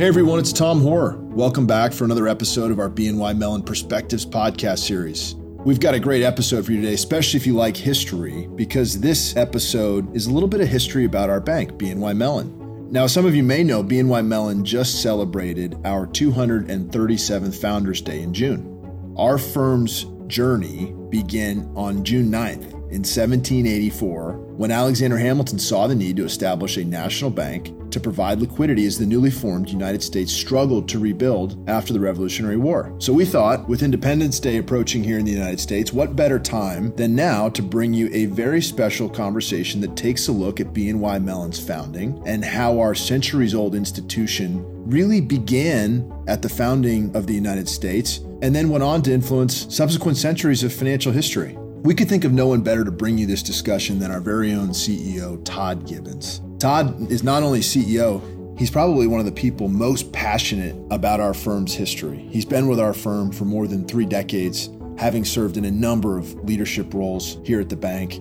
[0.00, 1.18] Hey everyone, it's Tom Hoare.
[1.18, 5.34] Welcome back for another episode of our BNY Mellon Perspectives podcast series.
[5.34, 9.36] We've got a great episode for you today, especially if you like history, because this
[9.36, 12.90] episode is a little bit of history about our bank, BNY Mellon.
[12.90, 18.32] Now, some of you may know BNY Mellon just celebrated our 237th Founders Day in
[18.32, 19.12] June.
[19.18, 26.16] Our firm's journey began on June 9th in 1784 when Alexander Hamilton saw the need
[26.16, 30.88] to establish a national bank to provide liquidity as the newly formed United States struggled
[30.88, 32.94] to rebuild after the Revolutionary War.
[32.98, 36.94] So we thought, with Independence Day approaching here in the United States, what better time
[36.96, 41.22] than now to bring you a very special conversation that takes a look at BNY
[41.24, 47.34] Mellon's founding and how our centuries old institution really began at the founding of the
[47.34, 51.56] United States and then went on to influence subsequent centuries of financial history.
[51.82, 54.52] We could think of no one better to bring you this discussion than our very
[54.52, 56.42] own CEO, Todd Gibbons.
[56.58, 61.32] Todd is not only CEO, he's probably one of the people most passionate about our
[61.32, 62.18] firm's history.
[62.30, 66.18] He's been with our firm for more than three decades, having served in a number
[66.18, 68.16] of leadership roles here at the bank.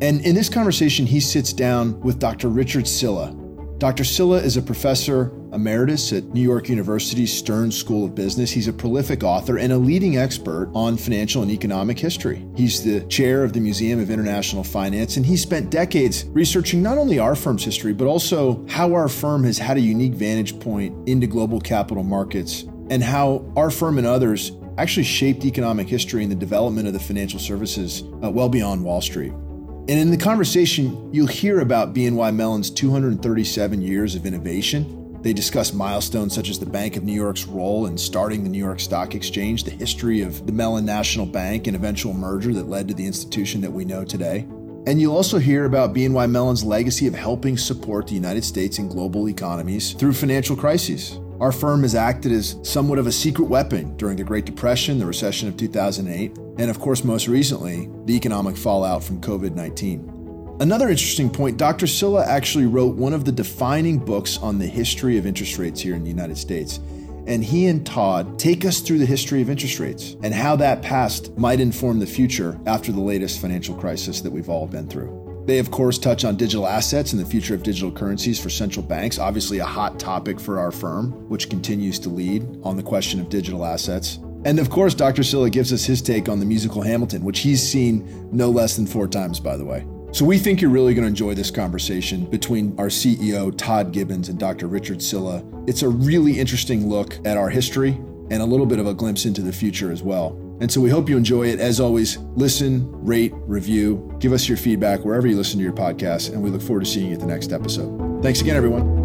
[0.00, 2.48] And in this conversation, he sits down with Dr.
[2.48, 3.34] Richard Sylla.
[3.78, 4.04] Dr.
[4.04, 8.50] Sylla is a professor emeritus at New York University's Stern School of Business.
[8.50, 12.46] He's a prolific author and a leading expert on financial and economic history.
[12.56, 16.98] He's the chair of the Museum of International Finance, and he spent decades researching not
[16.98, 21.08] only our firm's history, but also how our firm has had a unique vantage point
[21.08, 26.30] into global capital markets and how our firm and others actually shaped economic history and
[26.30, 29.32] the development of the financial services uh, well beyond Wall Street.
[29.32, 35.72] And in the conversation, you'll hear about BNY Mellon's 237 years of innovation they discuss
[35.72, 39.14] milestones such as the Bank of New York's role in starting the New York Stock
[39.14, 43.06] Exchange, the history of the Mellon National Bank, and eventual merger that led to the
[43.06, 44.46] institution that we know today.
[44.86, 48.88] And you'll also hear about BNY Mellon's legacy of helping support the United States and
[48.88, 51.18] global economies through financial crises.
[51.40, 55.06] Our firm has acted as somewhat of a secret weapon during the Great Depression, the
[55.06, 60.17] recession of 2008, and of course, most recently, the economic fallout from COVID 19.
[60.60, 61.86] Another interesting point Dr.
[61.86, 65.94] Sylla actually wrote one of the defining books on the history of interest rates here
[65.94, 66.80] in the United States.
[67.28, 70.82] And he and Todd take us through the history of interest rates and how that
[70.82, 75.44] past might inform the future after the latest financial crisis that we've all been through.
[75.46, 78.84] They, of course, touch on digital assets and the future of digital currencies for central
[78.84, 83.20] banks, obviously, a hot topic for our firm, which continues to lead on the question
[83.20, 84.18] of digital assets.
[84.44, 85.22] And of course, Dr.
[85.22, 88.86] Sylla gives us his take on the musical Hamilton, which he's seen no less than
[88.88, 89.86] four times, by the way.
[90.18, 94.28] So, we think you're really going to enjoy this conversation between our CEO, Todd Gibbons,
[94.28, 94.66] and Dr.
[94.66, 95.44] Richard Sylla.
[95.68, 97.90] It's a really interesting look at our history
[98.28, 100.36] and a little bit of a glimpse into the future as well.
[100.60, 101.60] And so, we hope you enjoy it.
[101.60, 106.32] As always, listen, rate, review, give us your feedback wherever you listen to your podcast,
[106.32, 108.20] and we look forward to seeing you at the next episode.
[108.20, 108.98] Thanks again, everyone.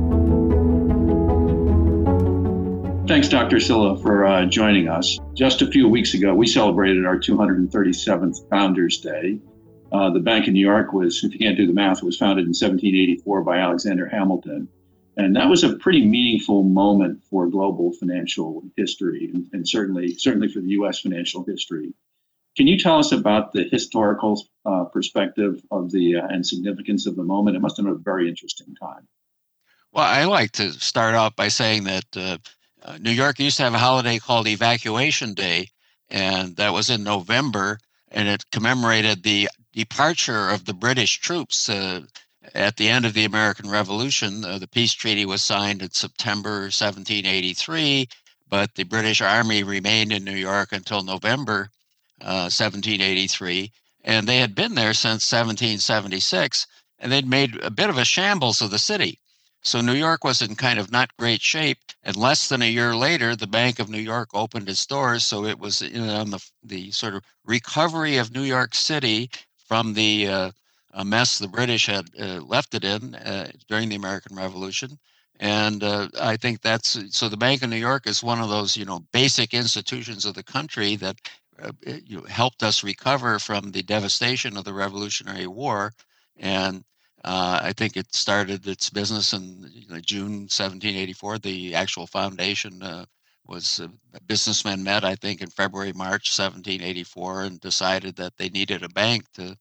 [3.05, 3.59] Thanks, Dr.
[3.59, 5.19] Sylla, for uh, joining us.
[5.35, 9.37] Just a few weeks ago, we celebrated our 237th Founders Day.
[9.93, 12.45] Uh, the Bank of New York was, if you can't do the math, was founded
[12.45, 14.67] in 1784 by Alexander Hamilton.
[15.17, 20.47] And that was a pretty meaningful moment for global financial history and, and certainly, certainly
[20.47, 21.01] for the U.S.
[21.01, 21.93] financial history.
[22.57, 27.15] Can you tell us about the historical uh, perspective of the uh, and significance of
[27.15, 27.55] the moment?
[27.55, 29.07] It must have been a very interesting time.
[29.91, 32.37] Well, I like to start off by saying that uh,
[32.81, 35.69] uh, New York used to have a holiday called Evacuation Day,
[36.09, 37.77] and that was in November,
[38.09, 42.01] and it commemorated the departure of the British troops uh,
[42.53, 44.45] at the end of the American Revolution.
[44.45, 48.07] Uh, the peace treaty was signed in September 1783,
[48.49, 51.69] but the British Army remained in New York until November
[52.21, 53.71] uh, 1783.
[54.03, 56.67] And they had been there since 1776,
[56.99, 59.19] and they'd made a bit of a shambles of the city.
[59.65, 61.77] So New York was in kind of not great shape.
[62.03, 65.23] And less than a year later, the Bank of New York opened its doors.
[65.23, 69.31] So it was on the, the sort of recovery of New York City
[69.73, 70.51] from the uh,
[71.03, 74.99] mess the British had uh, left it in uh, during the American Revolution.
[75.39, 77.27] And uh, I think that's so.
[77.27, 80.43] The Bank of New York is one of those, you know, basic institutions of the
[80.43, 81.15] country that
[81.59, 81.71] uh,
[82.05, 85.91] you know, helped us recover from the devastation of the Revolutionary War.
[86.37, 86.83] And
[87.23, 91.39] uh, I think it started its business in you know, June 1784.
[91.39, 92.83] The actual foundation
[93.47, 93.81] was
[94.27, 99.25] businessmen met, I think, in February, March 1784, and decided that they needed a bank
[99.33, 99.57] to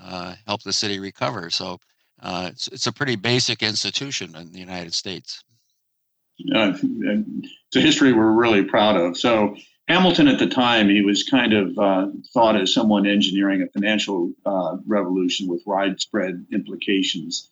[0.00, 1.50] uh, help the city recover.
[1.50, 1.78] So
[2.22, 5.42] uh, it's, it's a pretty basic institution in the United States.
[6.54, 9.16] Uh, it's a history we're really proud of.
[9.16, 9.56] So
[9.88, 14.32] Hamilton at the time, he was kind of uh, thought as someone engineering a financial
[14.44, 17.50] uh, revolution with widespread implications.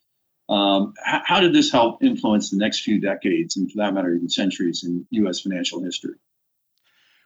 [0.49, 4.15] Um, how, how did this help influence the next few decades, and for that matter,
[4.15, 5.41] even centuries in U.S.
[5.41, 6.15] financial history?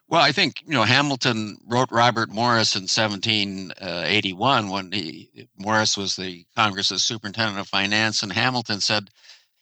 [0.08, 6.16] Well, I think you know Hamilton wrote Robert Morris in 1781 when he, Morris was
[6.16, 9.10] the Congress's superintendent of finance, and Hamilton said,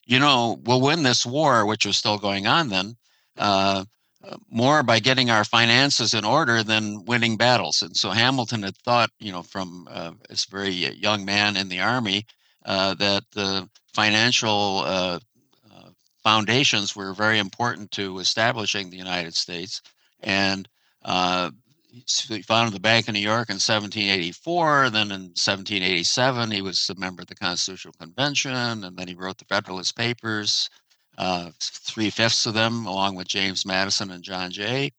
[0.04, 2.96] "You know, we'll win this war, which was still going on then,
[3.36, 3.86] uh,
[4.48, 9.10] more by getting our finances in order than winning battles." And so Hamilton had thought,
[9.18, 12.22] you know, from uh, this very young man in the army, uh,
[12.66, 15.18] that the financial uh,
[15.72, 15.90] uh,
[16.22, 19.80] foundations were very important to establishing the United States.
[20.20, 20.68] And
[22.28, 24.90] he founded the Bank of New York in 1784.
[24.90, 29.38] Then in 1787, he was a member of the Constitutional Convention, and then he wrote
[29.38, 30.68] the Federalist Papers,
[31.16, 34.92] uh, three fifths of them, along with James Madison and John Jay,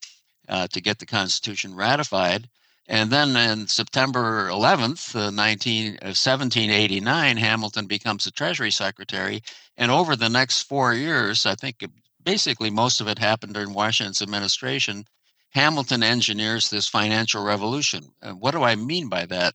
[0.50, 2.50] uh, to get the Constitution ratified.
[2.88, 9.42] And then in September 11th, uh, 19, uh, 1789, Hamilton becomes the Treasury Secretary.
[9.76, 11.84] And over the next four years, I think
[12.24, 15.06] basically most of it happened during Washington's administration,
[15.52, 18.06] Hamilton engineers this financial revolution.
[18.22, 19.54] And what do I mean by that?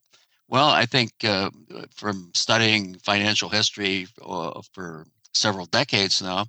[0.48, 1.50] Well, I think uh,
[1.94, 6.46] from studying financial history uh, for several decades now,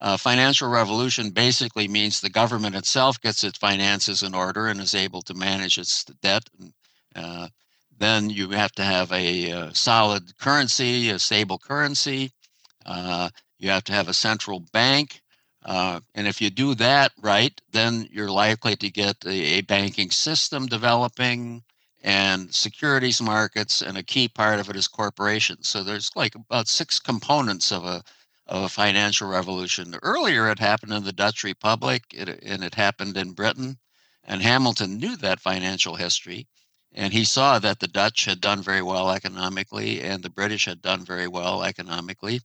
[0.00, 4.94] uh, financial revolution basically means the government itself gets its finances in order and is
[4.94, 6.48] able to manage its debt.
[7.14, 7.48] Uh,
[7.98, 12.30] then you have to have a, a, solid currency, a stable currency.
[12.84, 15.22] Uh, you have to have a central bank.
[15.64, 20.10] Uh, and if you do that right, then you're likely to get a, a banking
[20.10, 21.62] system developing
[22.02, 23.80] and securities markets.
[23.80, 25.70] And a key part of it is corporations.
[25.70, 28.02] So there's like about six components of a
[28.46, 29.94] of a financial revolution.
[30.02, 33.78] Earlier, it happened in the Dutch Republic it, and it happened in Britain.
[34.24, 36.46] And Hamilton knew that financial history.
[36.92, 40.80] And he saw that the Dutch had done very well economically and the British had
[40.80, 42.40] done very well economically.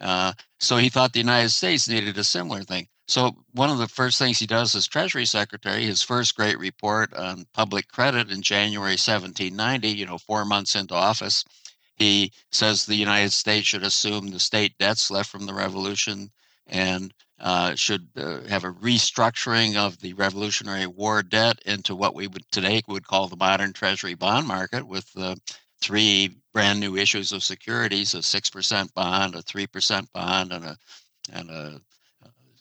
[0.00, 2.88] Uh, so he thought the United States needed a similar thing.
[3.08, 7.14] So one of the first things he does as Treasury Secretary, his first great report
[7.14, 11.44] on public credit in January 1790, you know, four months into office,
[11.96, 16.30] he says the United States should assume the state debts left from the revolution
[16.66, 22.26] and uh, should uh, have a restructuring of the Revolutionary War debt into what we
[22.26, 25.36] would today would call the modern Treasury bond market, with uh,
[25.80, 30.64] three brand new issues of securities: a six percent bond, a three percent bond, and
[30.64, 30.76] a
[31.32, 31.80] and a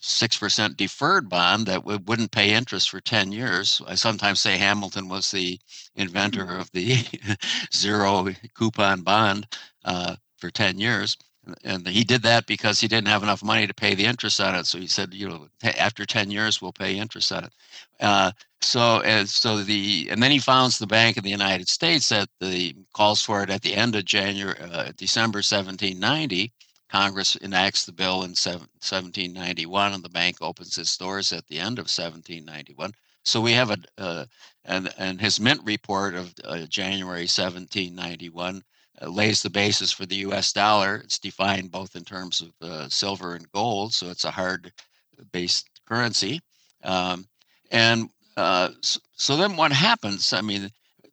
[0.05, 3.81] 6% deferred bond that w- wouldn't pay interest for 10 years.
[3.87, 5.59] I sometimes say Hamilton was the
[5.95, 6.59] inventor mm-hmm.
[6.59, 6.97] of the
[7.75, 9.47] zero coupon bond
[9.83, 11.17] uh, for 10 years.
[11.63, 14.55] And he did that because he didn't have enough money to pay the interest on
[14.55, 14.65] it.
[14.65, 15.47] So he said, you know,
[15.77, 17.53] after 10 years, we'll pay interest on it.
[17.99, 18.31] Uh,
[18.61, 22.29] so, and so the, and then he founds the Bank of the United States that
[22.39, 26.51] the calls for it at the end of January, uh, December 1790
[26.95, 31.77] Congress enacts the bill in 1791, and the bank opens its doors at the end
[31.77, 32.93] of 1791.
[33.25, 34.25] So we have a uh,
[34.63, 38.63] and and his mint report of uh, January 1791
[39.01, 40.53] uh, lays the basis for the U.S.
[40.53, 41.01] dollar.
[41.03, 46.39] It's defined both in terms of uh, silver and gold, so it's a hard-based currency.
[46.81, 47.27] Um,
[47.71, 50.31] and uh, so, so then what happens?
[50.31, 50.69] I mean,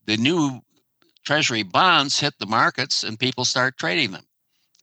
[0.07, 0.61] the new
[1.25, 4.27] Treasury bonds hit the markets, and people start trading them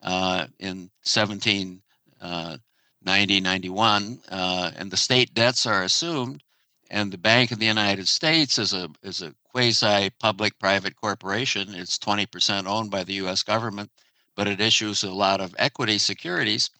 [0.01, 1.82] uh, in 1790,
[2.22, 2.58] uh,
[3.06, 6.44] 91, uh, and the state debts are assumed.
[6.91, 11.75] And the Bank of the United States is a is a quasi public private corporation.
[11.75, 13.44] It's 20% owned by the U.S.
[13.44, 13.91] government,
[14.36, 16.72] but it issues a lot of equity securities,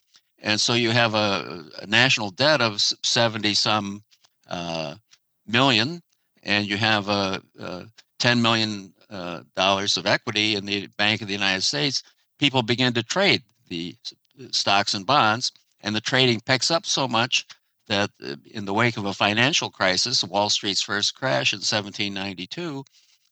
[0.42, 4.04] and so you have a, a national debt of 70 some
[4.50, 4.96] uh,
[5.46, 6.02] million,
[6.44, 7.86] and you have a, a
[8.20, 12.04] 10 million uh, dollars of equity in the Bank of the United States
[12.40, 13.96] people begin to trade the
[14.52, 17.46] stocks and bonds, and the trading picks up so much
[17.88, 22.84] that uh, in the wake of a financial crisis, Wall Street's first crash in 1792,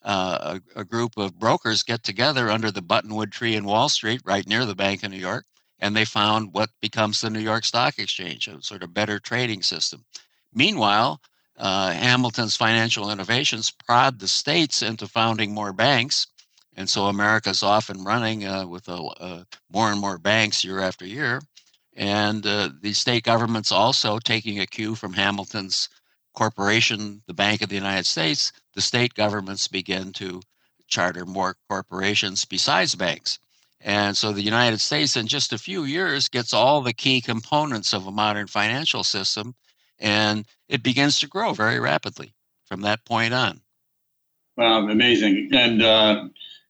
[0.03, 4.21] uh, a, a, group of brokers get together under the buttonwood tree in Wall Street,
[4.25, 5.45] right near the Bank of New York,
[5.79, 9.61] and they found what becomes the New York Stock Exchange, a sort of better trading
[9.61, 10.05] system.
[10.53, 11.21] Meanwhile,
[11.57, 16.27] uh, Hamilton's financial innovations prod the states into founding more banks
[16.77, 19.43] and so America's off and running uh, with a, uh,
[19.73, 21.41] more and more banks year after year.
[21.95, 25.89] And uh, the state governments also taking a cue from Hamilton's
[26.35, 30.39] corporation, the Bank of the United States, the state governments begin to
[30.87, 33.39] charter more corporations besides banks.
[33.81, 37.93] And so the United States, in just a few years, gets all the key components
[37.93, 39.55] of a modern financial system,
[39.99, 43.61] and it begins to grow very rapidly from that point on.
[44.57, 45.49] Wow, amazing.
[45.53, 46.26] And uh,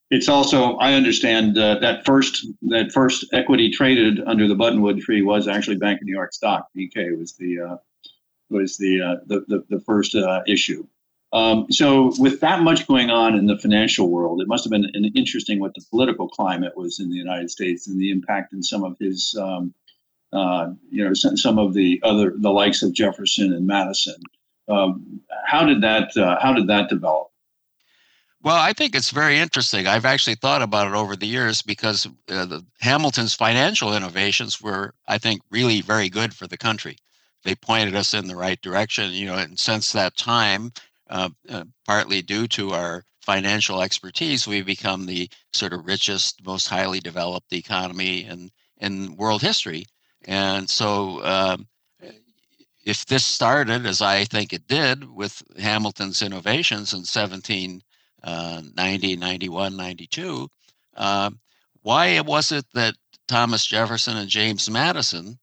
[0.09, 5.21] it's also I understand uh, that first that first equity traded under the Buttonwood Tree
[5.21, 6.67] was actually Bank of New York stock.
[6.75, 7.77] BK was the uh,
[8.49, 10.85] was the, uh, the, the the first uh, issue.
[11.33, 14.89] Um, so with that much going on in the financial world, it must have been
[14.93, 18.63] an interesting what the political climate was in the United States and the impact in
[18.63, 19.73] some of his um,
[20.31, 24.15] uh, you know some of the other the likes of Jefferson and Madison.
[24.69, 27.29] Um, how did that uh, how did that develop?
[28.41, 29.87] Well, I think it's very interesting.
[29.87, 34.93] I've actually thought about it over the years because uh, the, Hamilton's financial innovations were,
[35.07, 36.97] I think, really very good for the country.
[37.43, 40.71] They pointed us in the right direction, you know, and since that time,
[41.09, 46.67] uh, uh, partly due to our financial expertise, we've become the sort of richest, most
[46.67, 49.85] highly developed economy in, in world history.
[50.25, 51.67] And so, um,
[52.85, 57.81] if this started, as I think it did, with Hamilton's innovations in 17
[58.23, 60.49] uh, 90, 91, 92.
[60.95, 61.29] Uh,
[61.81, 62.95] why was it that
[63.27, 65.37] Thomas Jefferson and James Madison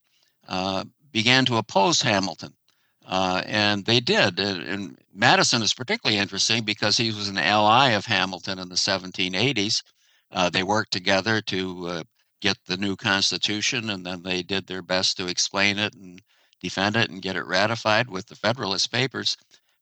[0.47, 2.53] uh, began to oppose Hamilton?
[3.05, 4.39] Uh, and they did.
[4.39, 8.75] And, and, Madison is particularly interesting because he was an ally of Hamilton in the
[8.75, 9.81] 1780s.
[10.29, 12.03] Uh, they worked together to
[12.41, 16.21] get the new Constitution, and then they did their best to explain it and
[16.61, 19.37] defend it and get it ratified with the Federalist Papers.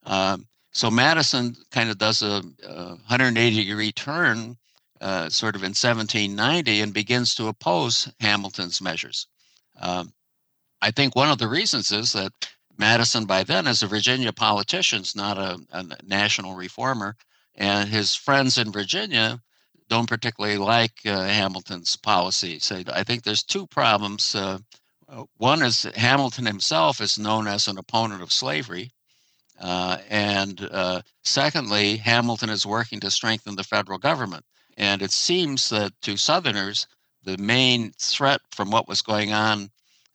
[0.05, 4.57] Um, so Madison kind of does a, a 180 degree turn
[5.01, 9.27] uh, sort of in 1790 and begins to oppose Hamilton's measures.
[9.79, 10.13] Um,
[10.81, 12.31] I think one of the reasons is that
[12.77, 17.15] Madison, by then, is a Virginia politician, not a, a national reformer,
[17.55, 19.39] and his friends in Virginia
[19.89, 22.57] don't particularly like uh, Hamilton's policy.
[22.59, 24.33] So I think there's two problems.
[24.33, 24.59] Uh,
[25.07, 28.91] uh one is Hamilton himself is known as an opponent of slavery,
[29.59, 34.45] uh, and uh, secondly, Hamilton is working to strengthen the federal government.
[34.77, 36.87] And it seems that to Southerners,
[37.23, 39.69] the main threat from what was going on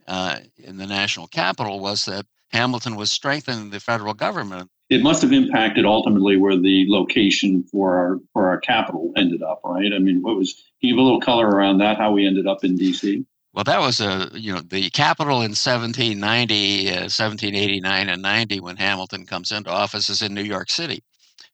[0.07, 4.71] uh, in the national capital was that Hamilton was strengthening the federal government.
[4.90, 9.61] It must have impacted ultimately where the location for our for our capital ended up,
[9.62, 9.92] right?
[9.95, 10.64] I mean, what was?
[10.80, 11.99] Give a little color around that?
[11.99, 13.26] How we ended up in D.C.
[13.58, 18.76] Well, that was a you know the capital in 1790, uh, 1789, and 90 when
[18.76, 21.02] Hamilton comes into office is in New York City,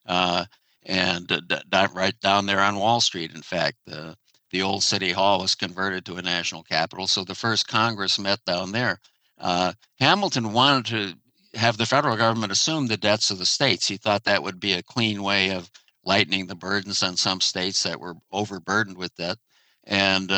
[0.04, 0.44] uh,
[0.82, 3.34] and uh, right down there on Wall Street.
[3.34, 4.18] In fact, the
[4.50, 8.44] the old city hall was converted to a national capital, so the first Congress met
[8.44, 9.00] down there.
[9.38, 10.84] Uh, Hamilton wanted
[11.54, 13.88] to have the federal government assume the debts of the states.
[13.88, 15.70] He thought that would be a clean way of
[16.04, 19.38] lightening the burdens on some states that were overburdened with debt,
[19.84, 20.30] and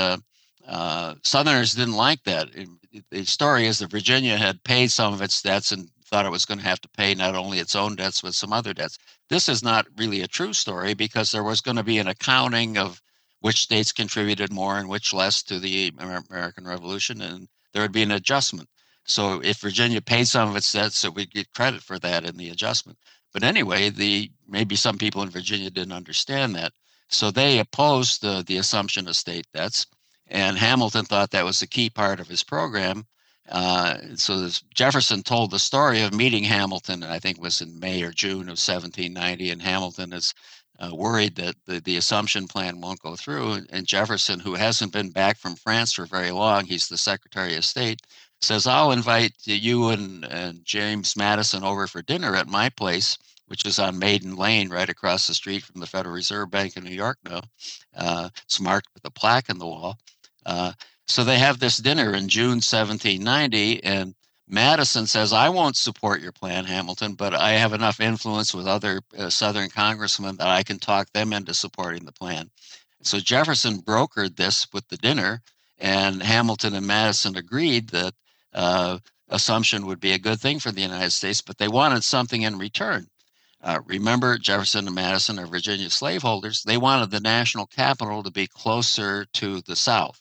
[0.66, 2.48] uh, Southerners didn't like that.
[2.54, 2.68] It,
[3.10, 6.46] the story is that Virginia had paid some of its debts and thought it was
[6.46, 8.98] going to have to pay not only its own debts but some other debts.
[9.28, 12.78] This is not really a true story because there was going to be an accounting
[12.78, 13.02] of
[13.40, 18.02] which states contributed more and which less to the American Revolution, and there would be
[18.02, 18.68] an adjustment.
[19.04, 22.36] So if Virginia paid some of its debts, so we'd get credit for that in
[22.36, 22.98] the adjustment.
[23.32, 26.72] But anyway, the maybe some people in Virginia didn't understand that,
[27.08, 29.86] so they opposed the, the assumption of state debts.
[30.28, 33.06] And Hamilton thought that was the key part of his program.
[33.48, 37.78] Uh, so Jefferson told the story of meeting Hamilton, and I think it was in
[37.78, 40.34] May or June of 1790, and Hamilton is
[40.80, 43.60] uh, worried that the, the assumption plan won't go through.
[43.70, 47.64] And Jefferson, who hasn't been back from France for very long, he's the Secretary of
[47.64, 48.00] State,
[48.40, 53.16] says, I'll invite you and, and James Madison over for dinner at my place
[53.46, 56.84] which is on Maiden Lane, right across the street from the Federal Reserve Bank in
[56.84, 57.40] New York now.
[57.96, 59.98] Uh, it's marked with a plaque in the wall.
[60.46, 60.72] Uh,
[61.08, 64.14] so they have this dinner in June 1790, and
[64.48, 69.00] Madison says, I won't support your plan, Hamilton, but I have enough influence with other
[69.18, 72.50] uh, Southern congressmen that I can talk them into supporting the plan.
[73.02, 75.42] So Jefferson brokered this with the dinner,
[75.78, 78.14] and Hamilton and Madison agreed that
[78.54, 78.98] uh,
[79.28, 82.56] assumption would be a good thing for the United States, but they wanted something in
[82.56, 83.08] return.
[83.60, 86.62] Uh, remember, Jefferson and Madison are Virginia slaveholders.
[86.62, 90.20] They wanted the national capital to be closer to the South.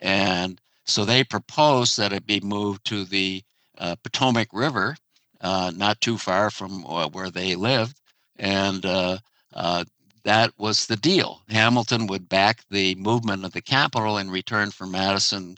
[0.00, 3.42] And so they proposed that it be moved to the
[3.78, 4.96] uh, Potomac River,
[5.40, 7.96] uh, not too far from uh, where they lived.
[8.36, 9.18] And uh,
[9.54, 9.84] uh,
[10.24, 11.42] that was the deal.
[11.48, 15.56] Hamilton would back the movement of the capital in return for Madison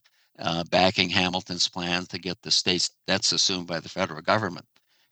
[0.71, 4.65] backing Hamilton's plan to get the state's debts assumed by the federal government.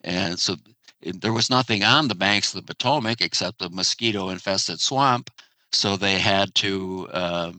[0.02, 0.56] And so
[1.02, 5.30] there was nothing on the banks of the Potomac except a mosquito infested swamp.
[5.72, 7.52] So they had to uh,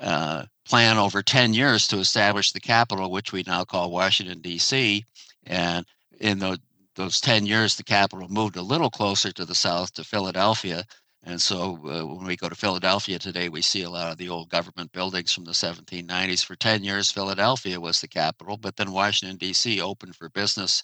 [0.00, 5.04] uh, plan over 10 years to establish the capital, which we now call Washington, D.C.
[5.46, 5.86] And
[6.20, 6.58] in the,
[6.96, 10.84] those 10 years, the capital moved a little closer to the south to Philadelphia.
[11.22, 14.28] And so uh, when we go to Philadelphia today, we see a lot of the
[14.28, 16.44] old government buildings from the 1790s.
[16.44, 19.80] For 10 years, Philadelphia was the capital, but then Washington, D.C.
[19.80, 20.82] opened for business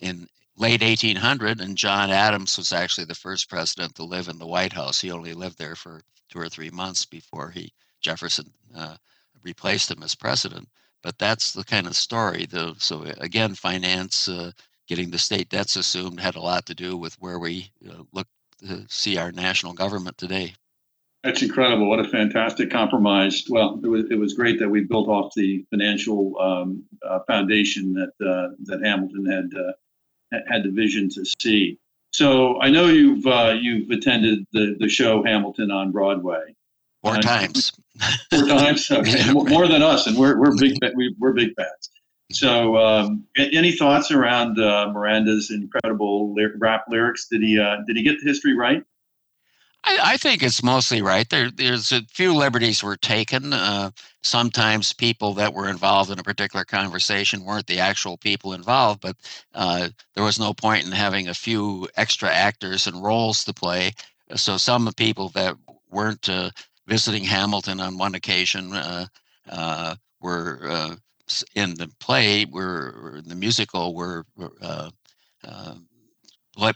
[0.00, 0.26] in
[0.56, 4.72] late 1800, and John Adams was actually the first president to live in the White
[4.72, 5.00] House.
[5.00, 8.96] He only lived there for two or three months before he Jefferson uh,
[9.44, 10.68] replaced him as president.
[11.02, 12.46] But that's the kind of story.
[12.50, 14.52] Though, so again, finance, uh,
[14.88, 18.26] getting the state debts assumed, had a lot to do with where we uh, look
[18.66, 20.54] to see our national government today.
[21.22, 21.88] That's incredible.
[21.88, 23.44] What a fantastic compromise.
[23.48, 27.94] Well, it was, it was great that we built off the financial um, uh, foundation
[27.94, 31.78] that uh, that Hamilton had uh, had the vision to see.
[32.12, 36.54] So I know you've uh, you've attended the the show Hamilton on Broadway.
[37.02, 37.72] Four times.
[38.30, 38.90] Four times.
[38.90, 40.76] Okay, more than us, and we're we're big
[41.18, 41.90] we're big fans.
[42.32, 47.28] So, um, any thoughts around uh, Miranda's incredible rap lyrics?
[47.28, 48.82] Did he uh, did he get the history right?
[49.84, 51.28] I, I, think it's mostly right.
[51.28, 53.52] There, there's a few liberties were taken.
[53.52, 53.90] Uh,
[54.22, 59.16] sometimes people that were involved in a particular conversation weren't the actual people involved, but
[59.54, 63.92] uh, there was no point in having a few extra actors and roles to play.
[64.34, 65.56] So some people that
[65.90, 66.50] weren't uh,
[66.86, 69.06] visiting Hamilton on one occasion uh,
[69.48, 70.96] uh, were
[71.54, 74.24] in the play were in the musical were
[74.60, 74.90] uh,
[75.46, 75.74] uh,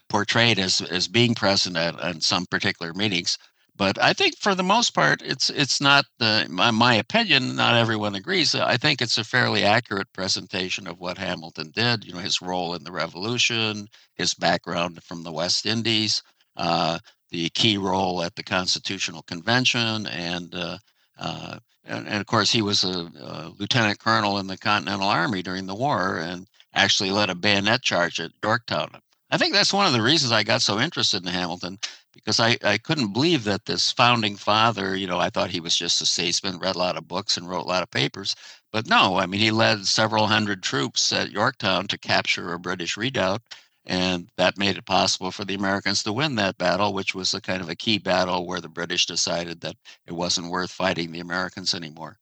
[0.08, 3.38] portrayed as as being present at, at some particular meetings.
[3.76, 7.54] But I think for the most part, it's it's not the my, my opinion.
[7.54, 8.54] Not everyone agrees.
[8.54, 12.04] I think it's a fairly accurate presentation of what Hamilton did.
[12.04, 13.86] You know, his role in the Revolution,
[14.16, 16.22] his background from the West Indies,
[16.56, 16.98] uh,
[17.30, 20.78] the key role at the Constitutional Convention, and uh,
[21.18, 25.42] uh, and, and, of course, he was a, a, lieutenant colonel in the Continental Army
[25.42, 28.90] during the war and actually led a bayonet charge at Yorktown.
[29.30, 31.78] I think that's one of the reasons I got so interested in Hamilton
[32.12, 35.76] because I, I couldn't believe that this founding father, you know, I thought he was
[35.76, 38.34] just a statesman, read a lot of books and wrote a lot of papers.
[38.72, 42.96] But no, I mean, he led several hundred troops at Yorktown to capture a British
[42.96, 43.42] redoubt
[43.88, 47.40] and that made it possible for the Americans to win that battle, which was a
[47.40, 51.20] kind of a key battle where the British decided that it wasn't worth fighting the
[51.20, 52.18] Americans anymore.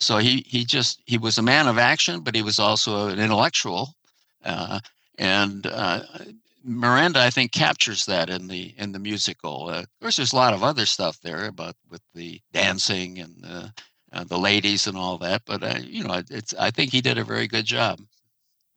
[0.00, 3.18] So he he just he was a man of action, but he was also an
[3.20, 3.94] intellectual,
[4.42, 4.80] uh,
[5.18, 6.04] and uh,
[6.64, 9.68] Miranda I think captures that in the in the musical.
[9.68, 13.44] Uh, of course, there's a lot of other stuff there about with the dancing and
[13.44, 17.18] uh, the ladies and all that, but uh, you know, it's I think he did
[17.18, 18.00] a very good job.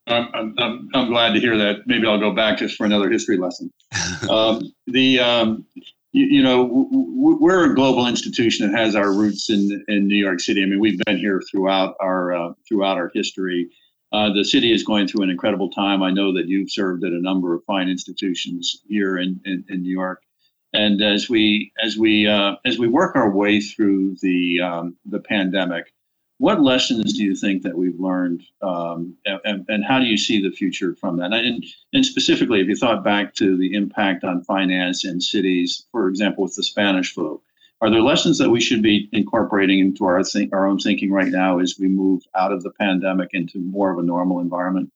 [0.08, 1.84] I'm, I'm, I'm glad to hear that.
[1.86, 3.72] Maybe I'll go back just for another history lesson.
[4.30, 5.66] um, the um,
[6.12, 10.18] you, you, know w- we're a global institution that has our roots in in New
[10.18, 10.62] York City.
[10.62, 13.70] I mean, we've been here throughout our uh, throughout our history.
[14.12, 16.04] Uh, the city is going through an incredible time.
[16.04, 19.82] I know that you've served at a number of fine institutions here in, in, in
[19.82, 20.22] New York.
[20.72, 25.20] And as we as we uh, as we work our way through the um, the
[25.20, 25.93] pandemic,
[26.44, 30.42] what lessons do you think that we've learned, um, and, and, how do you see
[30.42, 31.32] the future from that?
[31.32, 36.10] And, and specifically, if you thought back to the impact on finance in cities, for
[36.10, 37.42] example, with the Spanish flu,
[37.80, 41.30] are there lessons that we should be incorporating into our think, our own thinking right
[41.30, 44.92] now as we move out of the pandemic into more of a normal environment?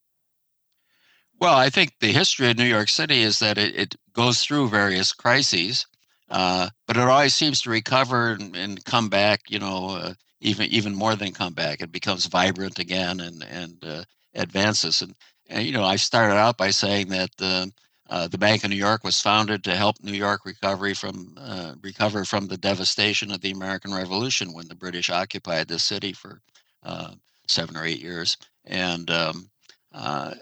[1.39, 4.67] Well, I think the history of New York City is that it, it goes through
[4.67, 5.87] various crises,
[6.29, 10.67] uh, but it always seems to recover and, and come back, you know, uh, even
[10.67, 11.81] even more than come back.
[11.81, 14.03] It becomes vibrant again and and uh,
[14.35, 15.01] advances.
[15.01, 15.15] And,
[15.49, 17.65] and you know, I started out by saying that uh,
[18.09, 21.73] uh, the Bank of New York was founded to help New York recovery from uh,
[21.81, 26.41] recover from the devastation of the American Revolution when the British occupied the city for
[26.83, 27.11] uh,
[27.47, 28.37] seven or eight years.
[28.65, 29.49] And um,
[29.93, 30.35] uh,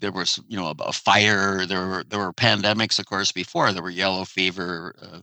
[0.00, 1.66] there was, you know, a, fire.
[1.66, 3.72] There were there were pandemics, of course, before.
[3.72, 5.22] There were yellow fever,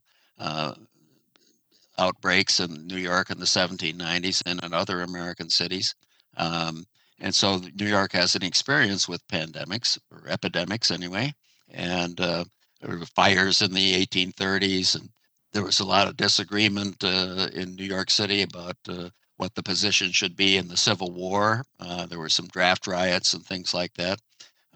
[2.02, 5.96] outbreaks in New York in the 1790s and in other American cities.
[6.38, 6.86] Um,
[7.20, 11.34] and so New York has an experience with pandemics or epidemics anyway.
[11.70, 12.46] And uh,
[12.82, 15.10] there were fires in the 1830s, and
[15.54, 19.64] there was a lot of disagreement uh, in New York City about uh, what the
[19.64, 21.64] position should be in the Civil War.
[21.80, 24.20] Uh, there were some draft riots and things like that.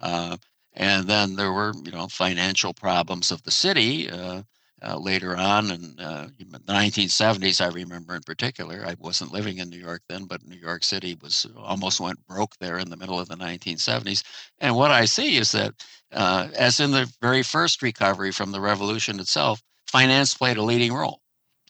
[0.01, 0.37] Uh,
[0.73, 4.09] and then there were, you know, financial problems of the city.
[4.85, 9.67] Uh, later on in uh, the 1970s i remember in particular i wasn't living in
[9.67, 13.19] new york then but new york city was almost went broke there in the middle
[13.19, 14.21] of the 1970s
[14.59, 15.73] and what i see is that
[16.11, 20.93] uh, as in the very first recovery from the revolution itself finance played a leading
[20.93, 21.19] role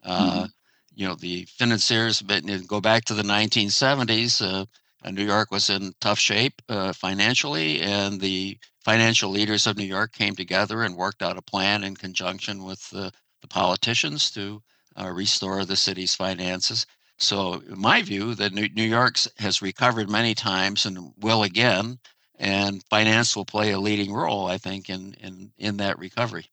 [0.03, 0.45] uh, mm-hmm.
[0.93, 4.65] you know the financiers but go back to the 1970s uh,
[5.11, 10.13] New York was in tough shape uh, financially, and the financial leaders of New York
[10.13, 14.61] came together and worked out a plan in conjunction with the the politicians to
[14.99, 16.85] uh, restore the city's finances.
[17.17, 21.99] So, in my view, that New York has recovered many times and will again,
[22.39, 26.45] and finance will play a leading role, I think, in in in that recovery.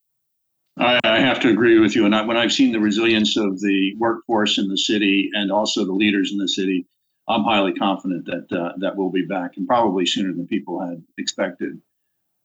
[0.78, 2.06] I, have to agree with you.
[2.06, 5.84] And I, when I've seen the resilience of the workforce in the city and also
[5.84, 6.86] the leaders in the city,
[7.28, 11.02] I'm highly confident that uh, that we'll be back, and probably sooner than people had
[11.18, 11.80] expected.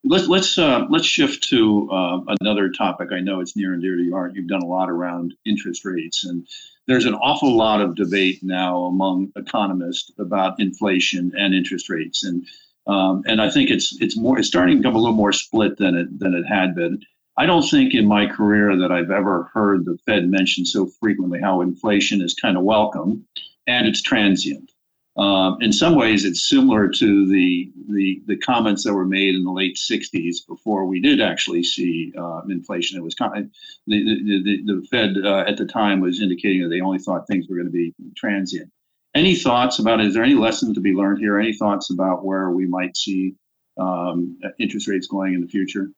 [0.09, 3.09] Let's let's uh, let's shift to uh, another topic.
[3.11, 4.35] I know it's near and dear to your heart.
[4.35, 6.47] You've done a lot around interest rates, and
[6.87, 12.47] there's an awful lot of debate now among economists about inflation and interest rates, and
[12.87, 15.77] um, and I think it's it's more it's starting to become a little more split
[15.77, 17.01] than it than it had been.
[17.35, 21.39] I don't think in my career that I've ever heard the Fed mention so frequently
[21.39, 23.27] how inflation is kind of welcome
[23.67, 24.71] and it's transient.
[25.17, 29.43] Um, in some ways, it's similar to the, the, the comments that were made in
[29.43, 32.99] the late '60s before we did actually see uh, inflation.
[32.99, 33.51] It was kind
[33.87, 37.25] the, the, the, the Fed uh, at the time was indicating that they only thought
[37.25, 38.71] things were going to be transient.
[39.15, 40.01] Any thoughts about?
[40.01, 41.39] Is there any lesson to be learned here?
[41.39, 43.33] Any thoughts about where we might see
[43.79, 45.89] um, interest rates going in the future?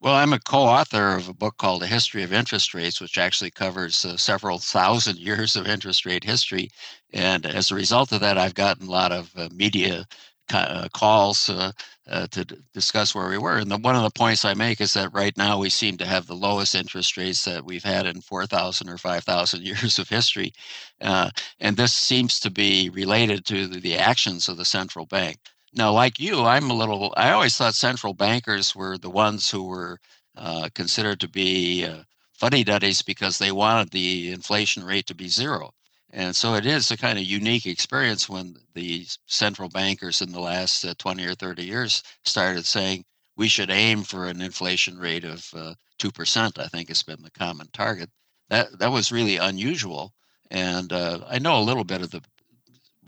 [0.00, 3.18] Well, I'm a co author of a book called A History of Interest Rates, which
[3.18, 6.70] actually covers uh, several thousand years of interest rate history.
[7.12, 10.06] And as a result of that, I've gotten a lot of uh, media
[10.52, 11.70] uh, calls uh,
[12.08, 13.58] uh, to d- discuss where we were.
[13.58, 16.06] And the, one of the points I make is that right now we seem to
[16.06, 20.52] have the lowest interest rates that we've had in 4,000 or 5,000 years of history.
[21.00, 25.38] Uh, and this seems to be related to the, the actions of the central bank.
[25.72, 29.64] Now, like you, I'm a little, I always thought central bankers were the ones who
[29.64, 30.00] were
[30.36, 32.02] uh, considered to be uh,
[32.32, 35.72] fuddy duddies because they wanted the inflation rate to be zero.
[36.12, 40.40] And so it is a kind of unique experience when the central bankers in the
[40.40, 43.04] last uh, 20 or 30 years started saying
[43.36, 47.30] we should aim for an inflation rate of uh, 2%, I think has been the
[47.30, 48.10] common target.
[48.48, 50.12] That, that was really unusual.
[50.50, 52.22] And uh, I know a little bit of the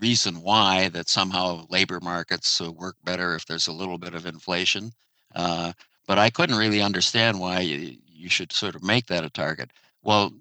[0.03, 4.25] reason why that somehow labor markets uh, work better if there's a little bit of
[4.25, 4.91] inflation.
[5.33, 5.71] Uh,
[6.07, 9.71] but I couldn't really understand why you, you should sort of make that a target.
[10.03, 10.33] Well,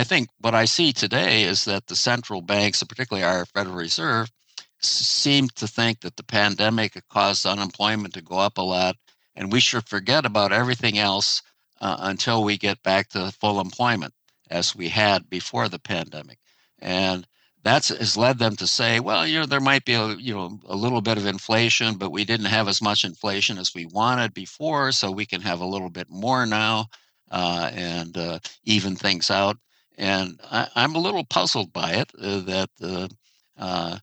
[0.00, 4.32] I think what I see today is that the central banks, particularly our Federal Reserve,
[4.80, 8.96] seem to think that the pandemic caused unemployment to go up a lot,
[9.36, 11.42] and we should forget about everything else
[11.82, 14.14] uh, until we get back to full employment
[14.50, 16.38] as we had before the pandemic.
[16.78, 17.26] And
[17.62, 20.58] that's has led them to say, well, you know, there might be a you know
[20.66, 24.34] a little bit of inflation, but we didn't have as much inflation as we wanted
[24.34, 26.86] before, so we can have a little bit more now
[27.30, 29.56] uh, and uh, even things out.
[29.96, 32.10] And I, am a little puzzled by it.
[32.20, 33.08] Uh, that uh,
[33.56, 33.98] uh,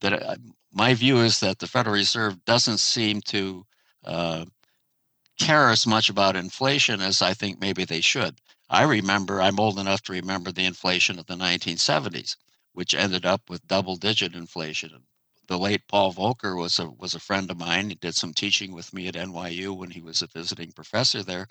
[0.00, 0.38] that
[0.72, 3.66] my view is that the Federal Reserve doesn't seem to
[4.04, 4.44] uh,
[5.38, 8.36] care as much about inflation as I think maybe they should.
[8.70, 12.36] I remember, I'm old enough to remember the inflation of the 1970s
[12.72, 15.04] which ended up with double digit inflation.
[15.48, 17.90] The late Paul Volcker was a was a friend of mine.
[17.90, 21.48] He did some teaching with me at NYU when he was a visiting professor there.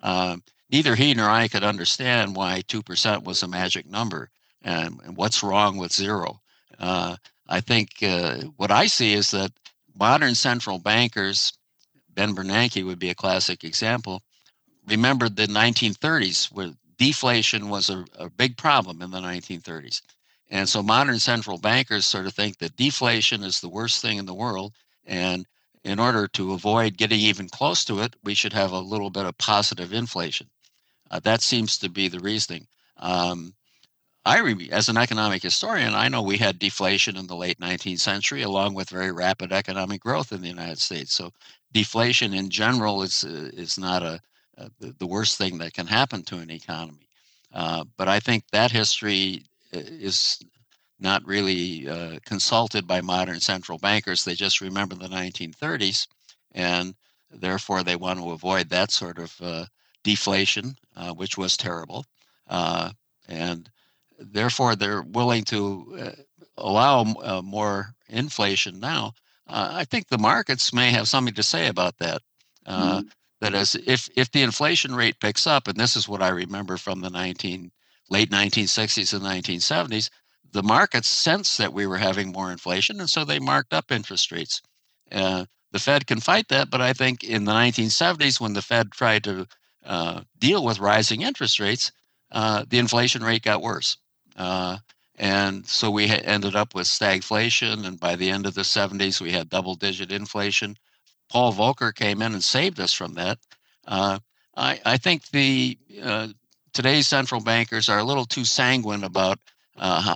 [0.00, 4.30] Um, neither he nor I could understand why two percent was a magic number
[4.62, 6.40] and, and what's wrong with zero.
[6.78, 7.16] Uh,
[7.48, 9.52] I think uh, what I see is that
[9.94, 11.52] modern central bankers,
[12.14, 14.22] Ben Bernanke would be a classic example,
[14.86, 20.00] remembered the 1930s where deflation was a, a big problem in the 1930s.
[20.48, 24.26] And so modern central bankers sort of think that deflation is the worst thing in
[24.26, 24.74] the world.
[25.04, 25.46] And
[25.84, 29.26] in order to avoid getting even close to it, we should have a little bit
[29.26, 30.48] of positive inflation.
[31.10, 32.66] Uh, that seems to be the reasoning.
[32.98, 33.54] Um,
[34.24, 34.40] I,
[34.72, 38.74] as an economic historian, I know we had deflation in the late 19th century, along
[38.74, 41.14] with very rapid economic growth in the United States.
[41.14, 41.32] So,
[41.72, 44.20] deflation in general is uh, is not a,
[44.58, 47.08] a, the worst thing that can happen to an economy.
[47.52, 49.44] Uh, but I think that history
[49.76, 50.38] is
[50.98, 54.24] not really uh, consulted by modern central bankers.
[54.24, 56.06] They just remember the 1930s,
[56.52, 56.94] and
[57.30, 59.66] therefore they want to avoid that sort of uh,
[60.02, 62.04] deflation, uh, which was terrible.
[62.48, 62.90] Uh,
[63.28, 63.68] and
[64.18, 66.22] therefore, they're willing to uh,
[66.56, 69.12] allow uh, more inflation now.
[69.48, 72.20] I think the markets may have something to say about that.
[72.66, 73.06] Mm-hmm.
[73.40, 76.76] That is, if if the inflation rate picks up, and this is what I remember
[76.76, 77.70] from the 19
[78.08, 80.10] late 1960s and 1970s,
[80.52, 84.32] the markets sensed that we were having more inflation, and so they marked up interest
[84.32, 84.62] rates.
[85.10, 88.92] Uh, the Fed can fight that, but I think in the 1970s, when the Fed
[88.92, 89.46] tried to
[89.84, 91.92] uh, deal with rising interest rates,
[92.32, 93.98] uh, the inflation rate got worse.
[94.36, 94.78] Uh,
[95.18, 99.20] and so we ha- ended up with stagflation, and by the end of the 70s,
[99.20, 100.76] we had double digit inflation.
[101.30, 103.38] Paul Volcker came in and saved us from that.
[103.86, 104.18] Uh,
[104.56, 106.28] I, I, think the uh,
[106.76, 109.38] today's central bankers are a little too sanguine about
[109.78, 110.14] uh,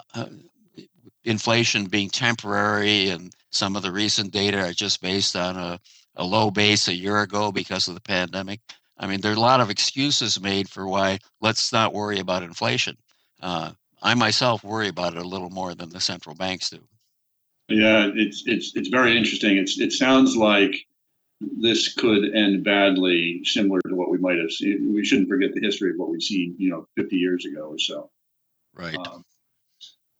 [1.24, 5.80] inflation being temporary, and some of the recent data are just based on a,
[6.16, 8.60] a low base a year ago because of the pandemic.
[8.98, 12.42] I mean, there are a lot of excuses made for why let's not worry about
[12.42, 12.98] inflation.
[13.40, 16.80] Uh, I myself worry about it a little more than the central banks do.
[17.70, 19.56] Yeah, it's it's it's very interesting.
[19.56, 20.74] It's it sounds like
[21.40, 24.92] this could end badly, similar to what we might have seen.
[24.92, 27.78] We shouldn't forget the history of what we've seen, you know, 50 years ago or
[27.78, 28.10] so.
[28.74, 28.96] Right.
[28.96, 29.24] Um,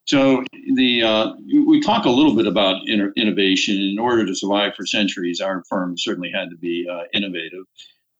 [0.06, 0.42] so
[0.74, 1.34] the uh,
[1.68, 3.76] we talk a little bit about innovation.
[3.76, 7.64] In order to survive for centuries, our firm certainly had to be uh, innovative,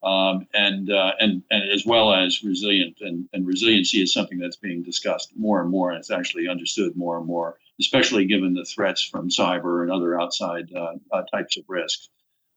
[0.01, 2.99] um, and uh, and and as well as resilient.
[3.01, 6.95] And, and resiliency is something that's being discussed more and more, and it's actually understood
[6.95, 11.57] more and more, especially given the threats from cyber and other outside uh, uh, types
[11.57, 12.07] of risks.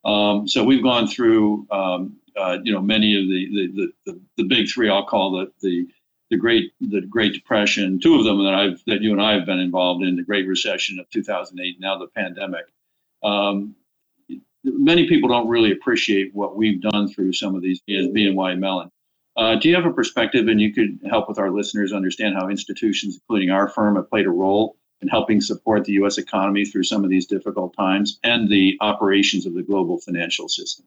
[0.04, 4.44] Um, so we've gone through, um, uh, you know, many of the the, the the
[4.44, 4.90] big three.
[4.90, 5.86] I'll call the the
[6.30, 9.46] the great the Great Depression, two of them that I've that you and I have
[9.46, 12.66] been involved in, the Great Recession of 2008, now the pandemic.
[13.22, 13.74] Um,
[14.64, 18.90] many people don't really appreciate what we've done through some of these as BNY Mellon.
[19.36, 22.48] Uh, do you have a perspective, and you could help with our listeners understand how
[22.48, 26.16] institutions, including our firm, have played a role in helping support the U.S.
[26.16, 30.86] economy through some of these difficult times and the operations of the global financial system?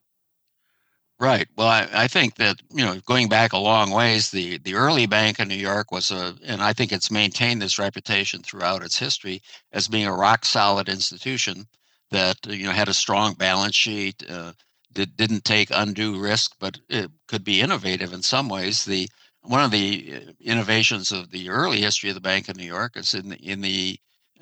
[1.20, 1.48] Right.
[1.56, 5.08] Well, I, I, think that you know, going back a long ways, the the early
[5.08, 9.00] Bank of New York was a, and I think it's maintained this reputation throughout its
[9.00, 11.68] history as being a rock solid institution
[12.12, 14.54] that you know had a strong balance sheet, uh,
[14.94, 18.86] that didn't take undue risk, but it could be innovative in some ways.
[18.86, 19.10] The
[19.48, 22.98] one of the uh, innovations of the early history of the Bank of New York
[22.98, 23.98] is in the, in the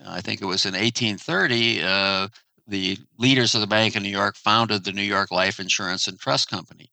[0.05, 1.83] I think it was in 1830.
[1.83, 2.27] Uh,
[2.67, 6.19] the leaders of the Bank of New York founded the New York Life Insurance and
[6.19, 6.89] Trust Company.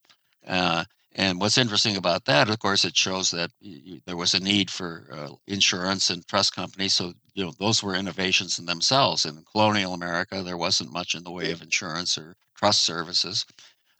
[0.47, 3.51] Uh, and what's interesting about that, of course, it shows that
[4.07, 6.95] there was a need for uh, insurance and trust companies.
[6.95, 9.25] So, you know, those were innovations in themselves.
[9.25, 13.45] In colonial America, there wasn't much in the way of insurance or trust services.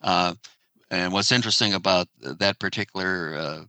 [0.01, 0.35] Uh,
[0.91, 3.65] and what's interesting about that particular uh,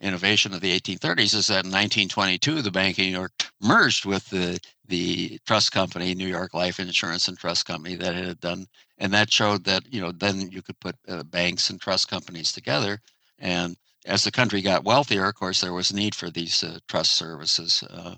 [0.00, 4.28] innovation of the 1830s is that in 1922, the Bank of New York merged with
[4.30, 8.66] the the trust company, New York Life Insurance and Trust Company, that it had done,
[8.98, 12.52] and that showed that you know then you could put uh, banks and trust companies
[12.52, 13.00] together.
[13.38, 17.12] And as the country got wealthier, of course, there was need for these uh, trust
[17.14, 18.14] services, uh,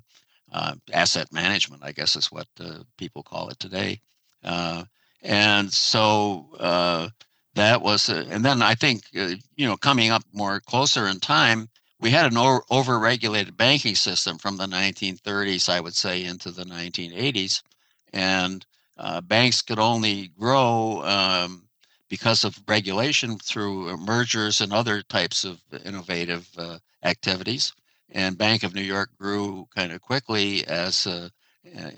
[0.53, 4.01] uh asset management, I guess is what uh, people call it today.
[5.21, 6.47] And so
[7.59, 11.69] that was, and then I think you know coming up more closer in time
[12.01, 16.65] we had an over, over-regulated banking system from the 1930s, I would say, into the
[16.65, 17.63] 1980s,
[18.13, 18.65] and
[18.97, 21.69] uh, banks could only grow um,
[22.09, 27.73] because of regulation through mergers and other types of innovative uh, activities.
[28.11, 31.29] And Bank of New York grew kind of quickly as uh,
[31.79, 31.91] uh,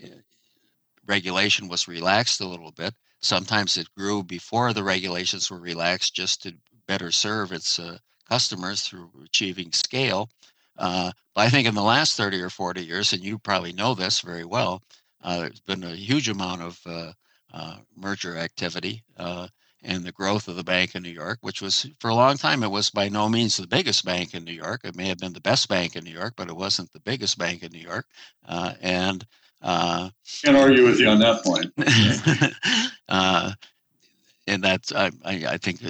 [1.07, 2.95] regulation was relaxed a little bit.
[3.21, 6.55] Sometimes it grew before the regulations were relaxed just to
[6.87, 10.29] better serve its uh, customers through achieving scale.
[10.79, 13.95] Uh, but I think in the last 30 or 40 years, and you probably know
[13.95, 14.83] this very well,
[15.23, 17.13] uh, there's been a huge amount of uh,
[17.53, 19.49] uh merger activity uh,
[19.83, 22.63] and the growth of the Bank in New York, which was for a long time,
[22.63, 24.83] it was by no means the biggest bank in New York.
[24.85, 27.39] It may have been the best bank in New York, but it wasn't the biggest
[27.39, 28.07] bank in New York.
[29.63, 30.11] Uh,
[30.45, 31.73] and can't argue with you on that point.
[34.47, 35.81] and that's I, I, I think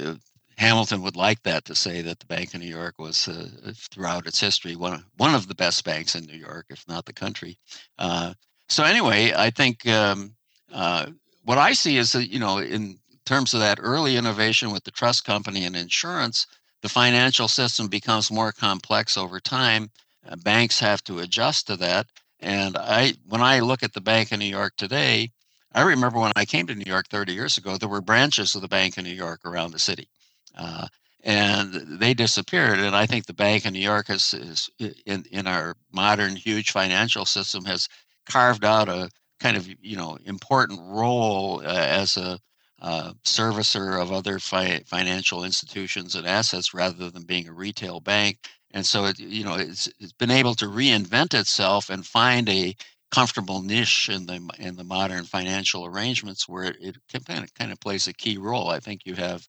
[0.60, 4.26] Hamilton would like that to say that the Bank of New York was, uh, throughout
[4.26, 7.14] its history, one of, one of the best banks in New York, if not the
[7.14, 7.56] country.
[7.98, 8.34] Uh,
[8.68, 10.34] so anyway, I think um,
[10.70, 11.06] uh,
[11.44, 14.90] what I see is that you know, in terms of that early innovation with the
[14.90, 16.46] trust company and insurance,
[16.82, 19.90] the financial system becomes more complex over time.
[20.28, 22.06] Uh, banks have to adjust to that.
[22.40, 25.30] And I, when I look at the Bank of New York today,
[25.74, 28.62] I remember when I came to New York 30 years ago, there were branches of
[28.62, 30.08] the Bank of New York around the city.
[30.56, 30.86] Uh,
[31.22, 32.78] and they disappeared.
[32.78, 34.70] And I think the Bank of New York has, is
[35.06, 37.88] in in our modern huge financial system has
[38.26, 42.38] carved out a kind of you know important role uh, as a
[42.80, 48.38] uh, servicer of other fi- financial institutions and assets rather than being a retail bank.
[48.72, 52.74] And so it you know it's, it's been able to reinvent itself and find a
[53.10, 57.72] comfortable niche in the in the modern financial arrangements where it, it kind of kind
[57.72, 58.68] of plays a key role.
[58.68, 59.48] I think you have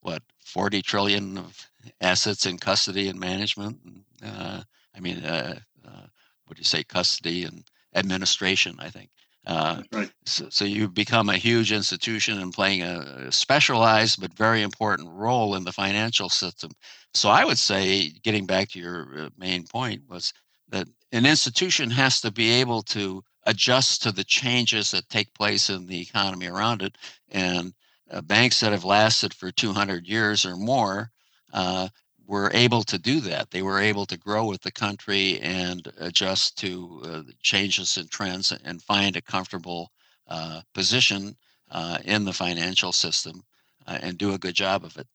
[0.00, 1.68] what 40 trillion of
[2.00, 3.78] assets in custody and management.
[4.24, 4.62] Uh,
[4.94, 6.06] I mean, uh, uh,
[6.46, 8.76] what do you say, custody and administration?
[8.78, 9.10] I think
[9.44, 10.10] Uh, right.
[10.24, 15.56] so, so, you become a huge institution and playing a specialized but very important role
[15.56, 16.70] in the financial system.
[17.14, 20.32] So I would say, getting back to your uh, main point, was
[20.68, 25.68] that an institution has to be able to adjust to the changes that take place
[25.68, 26.96] in the economy around it.
[27.30, 27.74] And
[28.10, 31.10] uh, banks that have lasted for 200 years or more
[31.52, 31.88] uh,
[32.26, 33.50] were able to do that.
[33.50, 38.52] They were able to grow with the country and adjust to uh, changes in trends
[38.52, 39.90] and find a comfortable
[40.28, 41.36] uh, position
[41.70, 43.42] uh, in the financial system
[43.86, 45.06] uh, and do a good job of it.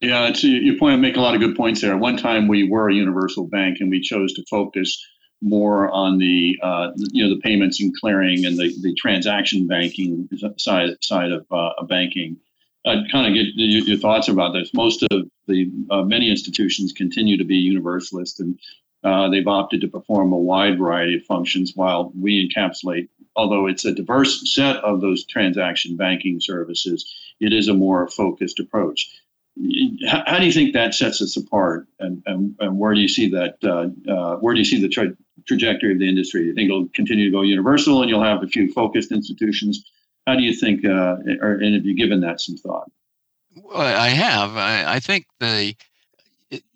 [0.00, 1.96] Yeah, it's, you point make a lot of good points there.
[1.96, 5.00] One time, we were a universal bank, and we chose to focus
[5.40, 10.28] more on the uh, you know the payments and clearing and the, the transaction banking
[10.56, 12.36] side side of uh, banking.
[12.84, 14.74] I'd kind of get your, thoughts about this.
[14.74, 18.58] Most of the uh, many institutions continue to be universalist, and
[19.04, 23.08] uh, they've opted to perform a wide variety of functions while we encapsulate.
[23.36, 28.58] Although it's a diverse set of those transaction banking services, it is a more focused
[28.58, 29.08] approach.
[30.08, 33.08] How, how do you think that sets us apart, and, and, and where do you
[33.08, 33.56] see that?
[33.62, 35.16] Uh, uh, where do you see the tra-
[35.46, 36.42] trajectory of the industry?
[36.42, 39.84] Do you think it'll continue to go universal, and you'll have a few focused institutions?
[40.26, 42.90] How do you think, uh, or, and have you given that some thought?
[43.56, 44.56] Well, I have.
[44.56, 45.74] I, I think the,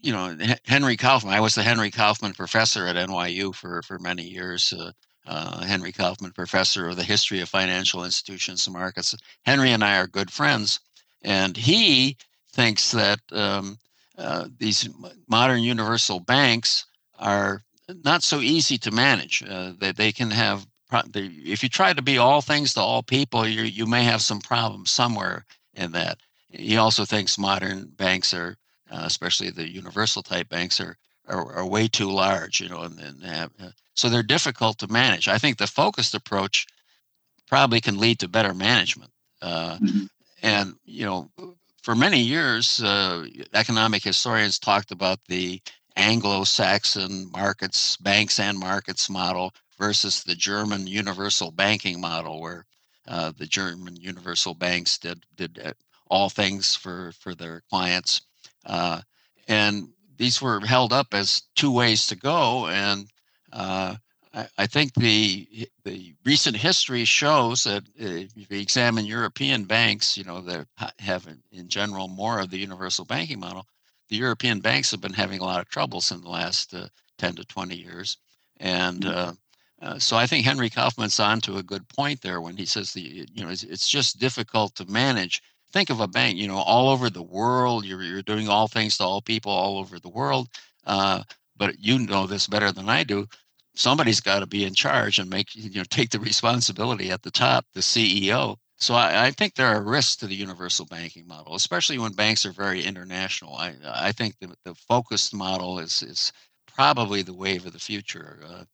[0.00, 1.32] you know, Henry Kaufman.
[1.32, 4.72] I was the Henry Kaufman Professor at NYU for for many years.
[4.72, 4.92] Uh,
[5.26, 9.14] uh, Henry Kaufman Professor of the History of Financial Institutions and Markets.
[9.44, 10.78] Henry and I are good friends,
[11.22, 12.16] and he
[12.52, 13.76] thinks that um,
[14.16, 14.88] uh, these
[15.28, 16.86] modern universal banks
[17.18, 17.62] are
[18.04, 19.42] not so easy to manage.
[19.42, 23.46] Uh, that they can have if you try to be all things to all people,
[23.46, 25.44] you you may have some problems somewhere
[25.74, 26.18] in that.
[26.50, 28.56] He also thinks modern banks are,
[28.90, 30.96] uh, especially the universal type banks, are
[31.28, 34.86] are, are way too large, you know, and, and have, uh, so they're difficult to
[34.86, 35.26] manage.
[35.26, 36.66] I think the focused approach
[37.48, 39.10] probably can lead to better management.
[39.42, 40.04] Uh, mm-hmm.
[40.42, 41.30] And you know,
[41.82, 45.60] for many years, uh, economic historians talked about the
[45.96, 52.66] Anglo-Saxon markets, banks and markets model versus the German universal banking model, where
[53.08, 55.72] uh, the German universal banks did did uh,
[56.08, 58.22] all things for for their clients,
[58.64, 59.00] uh,
[59.48, 62.66] and these were held up as two ways to go.
[62.68, 63.08] And
[63.52, 63.96] uh,
[64.34, 70.24] I, I, think the the recent history shows that if you examine European banks, you
[70.24, 70.66] know that
[70.98, 73.66] have in general more of the universal banking model.
[74.08, 76.86] The European banks have been having a lot of troubles in the last uh,
[77.18, 78.18] 10 to 20 years.
[78.58, 79.30] And mm-hmm.
[79.82, 82.92] Uh, so I think Henry Kaufman's on to a good point there when he says
[82.92, 85.42] the you know it's, it's, just difficult to manage.
[85.72, 87.84] Think of a bank, you know, all over the world.
[87.84, 90.48] You're you're doing all things to all people all over the world.
[90.86, 91.22] Uh,
[91.56, 93.26] but you know this better than I do.
[93.74, 97.30] Somebody's got to be in charge and make you know take the responsibility at the
[97.30, 98.56] top, the CEO.
[98.78, 102.46] So I, I think there are risks to the universal banking model, especially when banks
[102.46, 103.56] are very international.
[103.56, 106.32] I I think the, the focused model is is
[106.66, 108.40] probably the wave of the future.
[108.46, 108.64] Uh,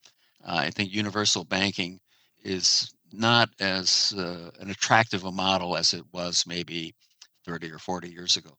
[0.44, 2.00] I think universal banking
[2.44, 6.94] is not as uh, an attractive a model as it was maybe
[7.46, 8.50] 30 or 40 years ago.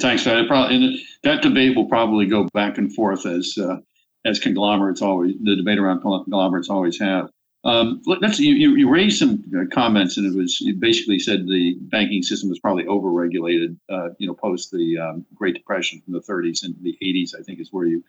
[0.00, 3.76] Thanks, That probably, that debate will probably go back and forth as uh,
[4.24, 7.30] as conglomerates always the debate around conglomerates always have.
[7.64, 11.76] Um, let's you, you raised some uh, comments and it was you basically said the
[11.82, 13.76] banking system was probably overregulated.
[13.88, 17.42] Uh, you know, post the um, Great Depression from the 30s and the 80s, I
[17.42, 18.02] think is where you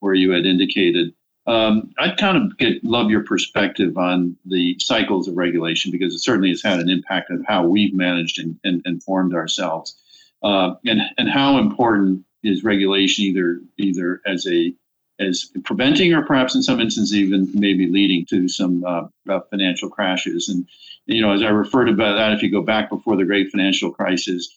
[0.00, 1.14] where you had indicated.
[1.48, 6.18] Um, I'd kind of get, love your perspective on the cycles of regulation because it
[6.18, 9.96] certainly has had an impact on how we've managed and, and, and formed ourselves.
[10.42, 14.72] Uh, and and how important is regulation either either as a
[15.18, 19.88] as preventing or perhaps in some instances even maybe leading to some uh, uh, financial
[19.88, 20.48] crashes.
[20.48, 20.68] And
[21.06, 23.90] you know, as I referred to that, if you go back before the great financial
[23.90, 24.54] crisis,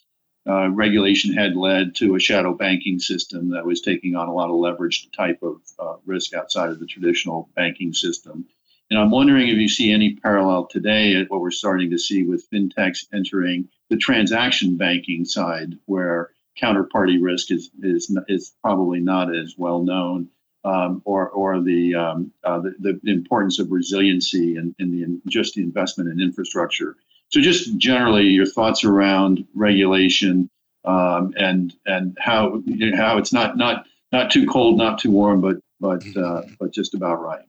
[0.48, 4.50] uh, regulation had led to a shadow banking system that was taking on a lot
[4.50, 8.46] of leveraged type of uh, risk outside of the traditional banking system.
[8.90, 12.24] And I'm wondering if you see any parallel today at what we're starting to see
[12.24, 16.32] with fintechs entering the transaction banking side, where
[16.62, 20.28] counterparty risk is is is probably not as well known,
[20.66, 25.54] um, or or the, um, uh, the, the importance of resiliency and in the just
[25.54, 26.98] the investment in infrastructure
[27.32, 30.50] so, just generally, your thoughts around regulation
[30.86, 35.12] um, and and how you know, how it's not not not too cold, not too
[35.12, 36.24] warm, but but mm-hmm.
[36.24, 37.46] uh, but just about right.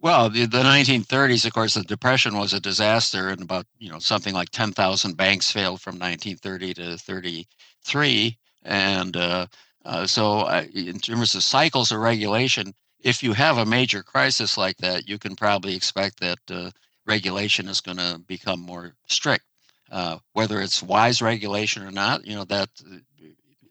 [0.00, 3.98] Well, the, the 1930s, of course, the Depression was a disaster, and about you know
[3.98, 9.46] something like 10,000 banks failed from 1930 to 33, and uh,
[9.84, 14.56] uh, so uh, in terms of cycles of regulation, if you have a major crisis
[14.56, 16.70] like that, you can probably expect that uh,
[17.08, 19.44] regulation is going to become more strict.
[19.90, 22.68] Uh, whether it's wise regulation or not, you know, that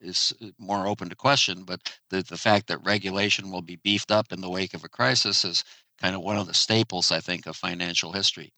[0.02, 1.64] is more open to question.
[1.64, 1.80] But
[2.10, 5.46] the, the fact that regulation will be beefed up in the wake of a crisis
[5.46, 5.64] is
[6.02, 8.52] kind of one of the staples, I think, of financial history.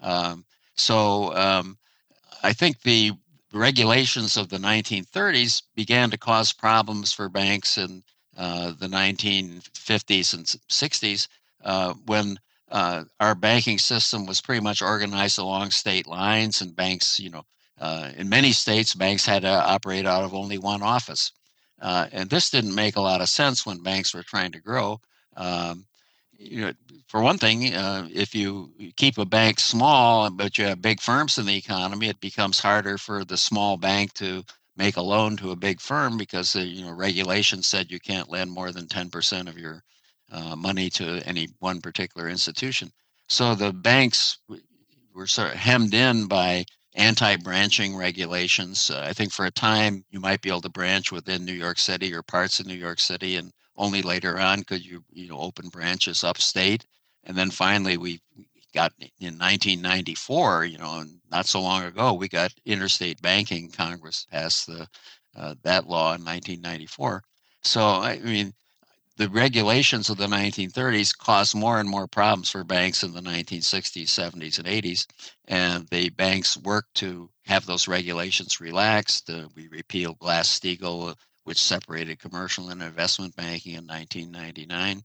[0.00, 1.78] Um, so um,
[2.42, 3.12] I think the
[3.52, 8.02] regulations of the 1930s began to cause problems for banks in
[8.36, 11.28] uh, the 1950s and 60s
[11.64, 12.38] uh, when
[12.70, 17.42] uh, our banking system was pretty much organized along state lines and banks, you know,
[17.78, 21.32] uh, in many states, banks had to operate out of only one office.
[21.80, 24.98] Uh, and this didn't make a lot of sense when banks were trying to grow.
[25.36, 25.84] Um,
[26.38, 26.72] you know,
[27.06, 31.38] for one thing, uh, if you keep a bank small but you have big firms
[31.38, 34.42] in the economy, it becomes harder for the small bank to
[34.76, 38.30] make a loan to a big firm because the you know regulation said you can't
[38.30, 39.82] lend more than 10% of your
[40.30, 42.90] uh, money to any one particular institution.
[43.28, 44.38] So the banks
[45.14, 46.64] were sort of hemmed in by
[46.94, 48.90] anti-branching regulations.
[48.90, 51.78] Uh, I think for a time you might be able to branch within New York
[51.78, 55.38] City or parts of New York City, and only later on could you you know
[55.38, 56.86] open branches upstate.
[57.24, 58.20] And then finally we
[58.72, 63.70] got in 1994, you know, not so long ago, we got interstate banking.
[63.70, 64.86] Congress passed the
[65.36, 67.22] uh, that law in 1994.
[67.62, 68.52] So I mean,
[69.16, 74.04] the regulations of the 1930s caused more and more problems for banks in the 1960s,
[74.04, 75.06] 70s, and 80s.
[75.46, 79.30] And the banks worked to have those regulations relaxed.
[79.30, 81.14] Uh, we repealed Glass Steagall, uh,
[81.44, 85.02] which separated commercial and investment banking in 1999.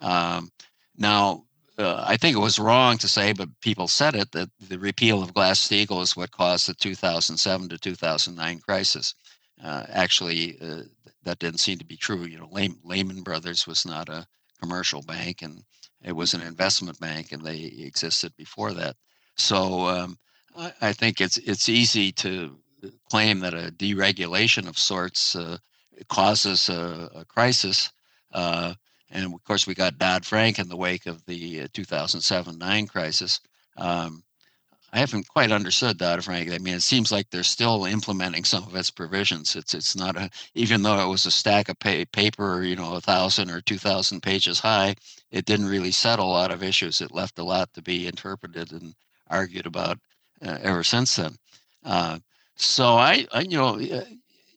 [0.00, 0.50] Um,
[0.96, 1.44] now,
[1.78, 5.22] uh, I think it was wrong to say, but people said it, that the repeal
[5.22, 9.14] of Glass Steagall is what caused the 2007 to 2009 crisis.
[9.62, 10.82] Uh, actually, uh,
[11.24, 12.24] that didn't seem to be true.
[12.24, 12.50] You know,
[12.84, 14.26] Lehman Brothers was not a
[14.60, 15.62] commercial bank, and
[16.02, 18.96] it was an investment bank, and they existed before that.
[19.36, 20.18] So um,
[20.56, 22.58] I, I, think it's it's easy to
[23.10, 25.58] claim that a deregulation of sorts uh,
[26.08, 27.90] causes a, a crisis.
[28.32, 28.74] Uh,
[29.10, 32.86] and of course, we got Dodd Frank in the wake of the uh, 2007 9
[32.86, 33.40] crisis.
[33.76, 34.22] Um,
[34.92, 36.50] I haven't quite understood Dodd Frank.
[36.50, 39.54] I mean, it seems like they're still implementing some of its provisions.
[39.54, 42.94] It's it's not a even though it was a stack of pay, paper, you know,
[42.94, 44.96] a thousand or two thousand pages high,
[45.30, 47.00] it didn't really settle a lot of issues.
[47.00, 48.94] It left a lot to be interpreted and
[49.28, 49.98] argued about
[50.44, 51.36] uh, ever since then.
[51.84, 52.18] Uh,
[52.56, 54.04] so I, I, you know, uh,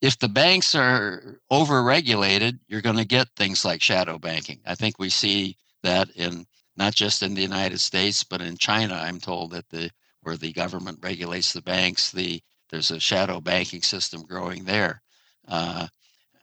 [0.02, 4.60] if the banks are overregulated, you're going to get things like shadow banking.
[4.66, 8.96] I think we see that in not just in the United States, but in China.
[8.96, 9.92] I'm told that the
[10.24, 12.12] where the government regulates the banks.
[12.12, 15.02] The there's a shadow banking system growing there.
[15.48, 15.88] Uh,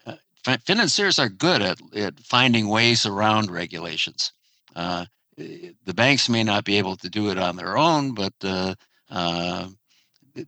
[0.06, 4.32] uh financiers are good at, at finding ways around regulations.
[4.76, 5.06] Uh,
[5.36, 8.74] the banks may not be able to do it on their own, but uh,
[9.10, 9.68] uh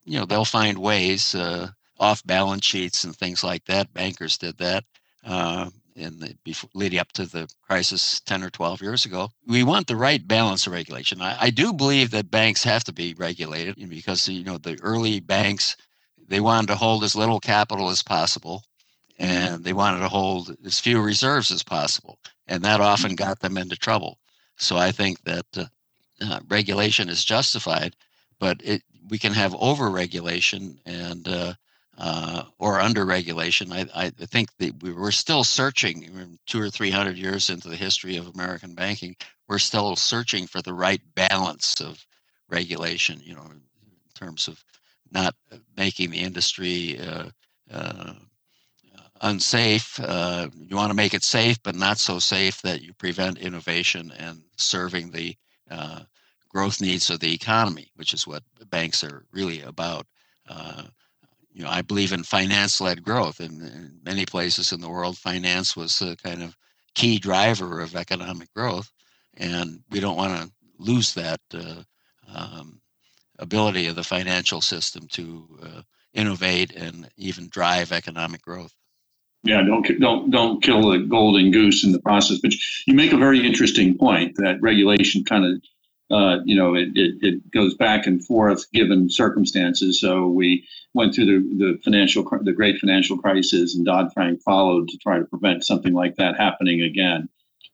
[0.05, 1.69] you know they'll find ways uh,
[1.99, 3.93] off balance sheets and things like that.
[3.93, 4.85] Bankers did that.
[5.95, 9.31] In the before, leading up to the crisis 10 or 12 years ago.
[9.47, 11.21] We want the right balance of regulation.
[11.21, 15.21] I, I do believe that banks have to be regulated because you know the early
[15.21, 15.77] banks
[16.29, 18.65] they wanted to hold as little capital as possible
[19.19, 23.57] and they wanted to hold as few reserves as possible and that often got them
[23.59, 24.19] into trouble
[24.57, 25.65] so i think that uh,
[26.21, 27.95] uh, regulation is justified
[28.39, 31.53] but it, we can have over regulation and uh,
[32.03, 33.73] uh, or under regulation.
[33.73, 37.77] I, I think that we, we're still searching, two or three hundred years into the
[37.77, 39.15] history of American banking,
[39.49, 42.05] we're still searching for the right balance of
[42.49, 43.61] regulation, you know, in
[44.15, 44.65] terms of
[45.13, 45.37] not
[45.77, 47.29] making the industry uh,
[47.73, 48.15] uh,
[49.21, 50.01] unsafe.
[50.01, 54.13] Uh, you want to make it safe, but not so safe that you prevent innovation
[54.19, 55.37] and serving the
[55.71, 56.01] uh,
[56.49, 60.05] growth needs of the economy, which is what banks are really about.
[61.53, 63.41] You know, I believe in finance-led growth.
[63.41, 66.57] In many places in the world, finance was a kind of
[66.95, 68.91] key driver of economic growth,
[69.37, 71.83] and we don't want to lose that uh,
[72.35, 72.81] um,
[73.39, 75.83] ability of the financial system to uh,
[76.15, 78.75] innovate and even drive economic growth.
[79.45, 82.39] Yeah, don't don't don't kill the golden goose in the process.
[82.41, 82.53] But
[82.87, 85.61] you make a very interesting point that regulation kind of
[86.13, 89.99] uh, you know, it, it, it, goes back and forth given circumstances.
[89.99, 94.89] So we went through the, the financial, the great financial crisis, and Dodd Frank followed
[94.89, 97.31] to try to prevent something like that happening again.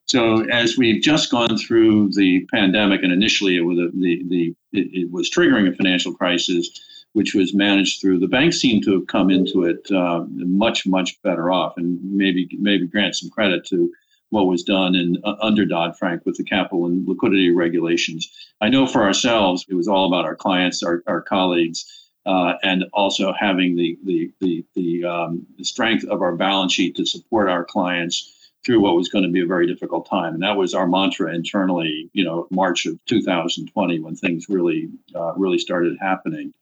[0.06, 4.54] So as we've just gone through the pandemic, and initially it was a, the the
[4.72, 6.70] it, it, was triggering a financial crisis,
[7.12, 11.20] which was managed through the banks seem to have come into it uh, much much
[11.22, 13.92] better off, and maybe maybe grant some credit to
[14.30, 18.30] what was done in uh, under Dodd Frank with the capital and liquidity regulations.
[18.60, 21.84] I know for ourselves, it was all about our clients, our, our colleagues,
[22.26, 26.96] uh, and also having the the the the, um, the strength of our balance sheet
[26.96, 30.34] to support our clients through what was going to be a very difficult time.
[30.34, 35.32] And that was our mantra internally, you know, March of 2020 when things really uh,
[35.36, 36.52] really started happening.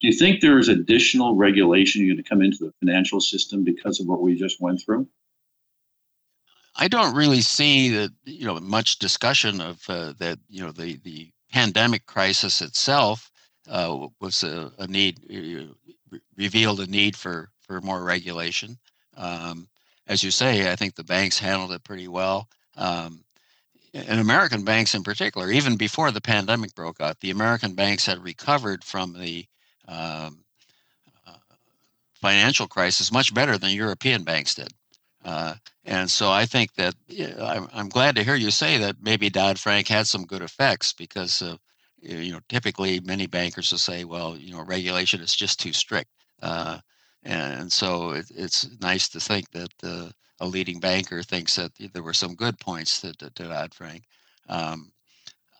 [0.00, 4.00] Do you think there is additional regulation going to come into the financial system because
[4.00, 5.08] of what we just went through?
[6.76, 10.96] I don't really see that you know much discussion of uh, that you know the
[11.04, 13.30] the pandemic crisis itself
[13.68, 18.78] uh, was a, a need uh, revealed a need for for more regulation.
[19.16, 19.68] Um,
[20.06, 22.48] as you say, I think the banks handled it pretty well.
[22.76, 23.24] Um,
[23.94, 28.22] and American banks in particular, even before the pandemic broke out, the American banks had
[28.22, 29.46] recovered from the
[29.86, 30.44] um,
[31.26, 31.36] uh,
[32.14, 34.72] financial crisis much better than European banks did.
[35.24, 35.54] Uh,
[35.86, 36.94] and so I think that
[37.40, 40.92] I'm, I'm, glad to hear you say that maybe Dodd Frank had some good effects
[40.92, 41.42] because,
[42.02, 46.10] you know, typically many bankers will say, well, you know, regulation is just too strict.
[46.42, 46.78] Uh,
[47.22, 50.10] and so it, it's nice to think that uh,
[50.40, 54.04] a leading banker thinks that there were some good points to, to, to Dodd Frank.
[54.50, 54.92] Um,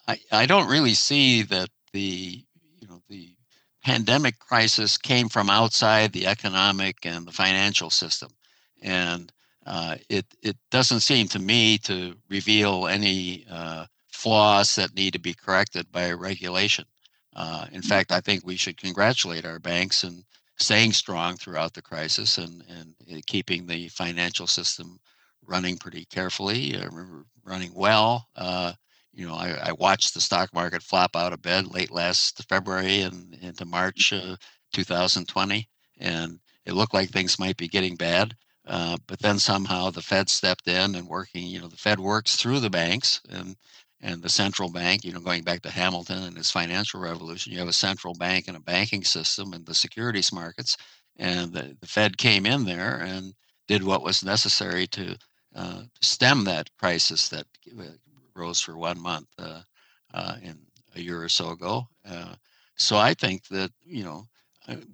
[0.06, 2.44] I, I don't really see that the,
[2.80, 3.34] you know, the
[3.82, 8.30] pandemic crisis came from outside the economic and the financial system.
[8.82, 9.32] And
[9.66, 15.18] uh, it it doesn't seem to me to reveal any uh, flaws that need to
[15.18, 16.84] be corrected by regulation.
[17.34, 17.84] Uh, in mm.
[17.84, 20.24] fact, I think we should congratulate our banks in
[20.56, 24.98] staying strong throughout the crisis and and uh, keeping the financial system
[25.46, 26.88] running pretty carefully, uh,
[27.44, 28.28] running well.
[28.36, 28.72] Uh,
[29.12, 33.02] you know, I, I, watched the stock market flop out of bed late last February
[33.02, 34.12] and into March
[34.72, 38.34] 2020, and it looked like things might be getting bad.
[38.66, 42.36] Uh, but then somehow the Fed stepped in and working, you know, the Fed works
[42.36, 43.56] through the banks and
[44.00, 47.58] and the central bank, you know, going back to Hamilton and his financial revolution, you
[47.58, 50.76] have a central bank and a banking system and the securities markets.
[51.16, 53.32] And the, the Fed came in there and
[53.66, 55.16] did what was necessary to
[55.54, 57.46] uh, stem that crisis that
[57.78, 57.84] uh,
[58.34, 59.62] rose for one month uh,
[60.12, 60.58] uh, in
[60.96, 61.88] a year or so ago.
[62.76, 64.26] So I think that, you know,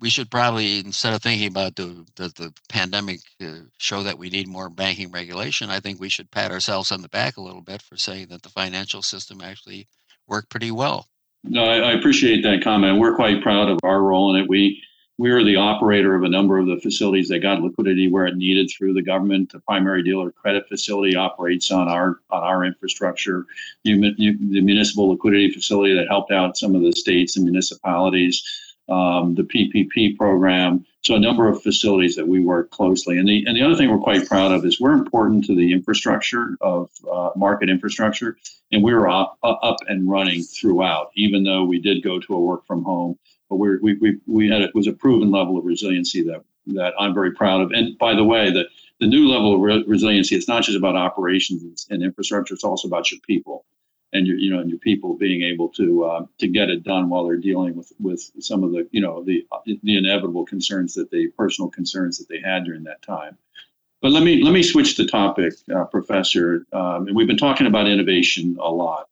[0.00, 4.30] we should probably instead of thinking about the the, the pandemic uh, show that we
[4.30, 7.60] need more banking regulation i think we should pat ourselves on the back a little
[7.60, 9.86] bit for saying that the financial system actually
[10.26, 11.06] worked pretty well
[11.44, 14.82] no i, I appreciate that comment we're quite proud of our role in it we
[15.18, 18.38] we are the operator of a number of the facilities that got liquidity where it
[18.38, 19.52] needed through the government.
[19.52, 23.44] The primary dealer credit facility operates on our on our infrastructure.
[23.84, 28.42] The, the municipal liquidity facility that helped out some of the states and municipalities
[28.90, 30.84] um, the PPP program.
[31.02, 33.18] So a number of facilities that we work closely.
[33.18, 35.72] And the and the other thing we're quite proud of is we're important to the
[35.72, 38.36] infrastructure of uh, market infrastructure,
[38.70, 42.40] and we were up, up and running throughout, even though we did go to a
[42.40, 43.18] work from home.
[43.48, 46.92] But we we we we had it was a proven level of resiliency that that
[46.98, 47.72] I'm very proud of.
[47.72, 48.68] And by the way, the
[48.98, 52.88] the new level of re- resiliency, it's not just about operations and infrastructure; it's also
[52.88, 53.64] about your people
[54.12, 57.08] and your you know and your people being able to uh, to get it done
[57.08, 61.10] while they're dealing with with some of the you know the the inevitable concerns that
[61.10, 63.36] they personal concerns that they had during that time.
[64.02, 66.66] But let me let me switch the topic, uh, Professor.
[66.72, 69.08] Um, and we've been talking about innovation a lot.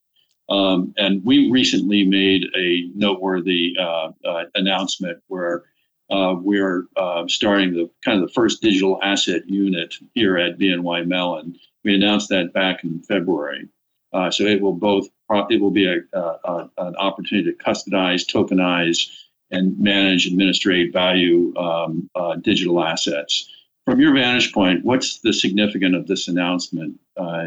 [0.48, 5.64] Um, and we recently made a noteworthy uh, uh announcement where
[6.10, 11.06] uh, we're uh, starting the kind of the first digital asset unit here at BNY
[11.06, 11.54] Mellon.
[11.84, 13.68] We announced that back in February.
[14.12, 15.08] Uh, so it will both
[15.50, 19.08] it will be a, a, an opportunity to custodize, tokenize,
[19.50, 23.50] and manage, administrate value um, uh, digital assets.
[23.84, 27.46] From your vantage point, what's the significance of this announcement uh,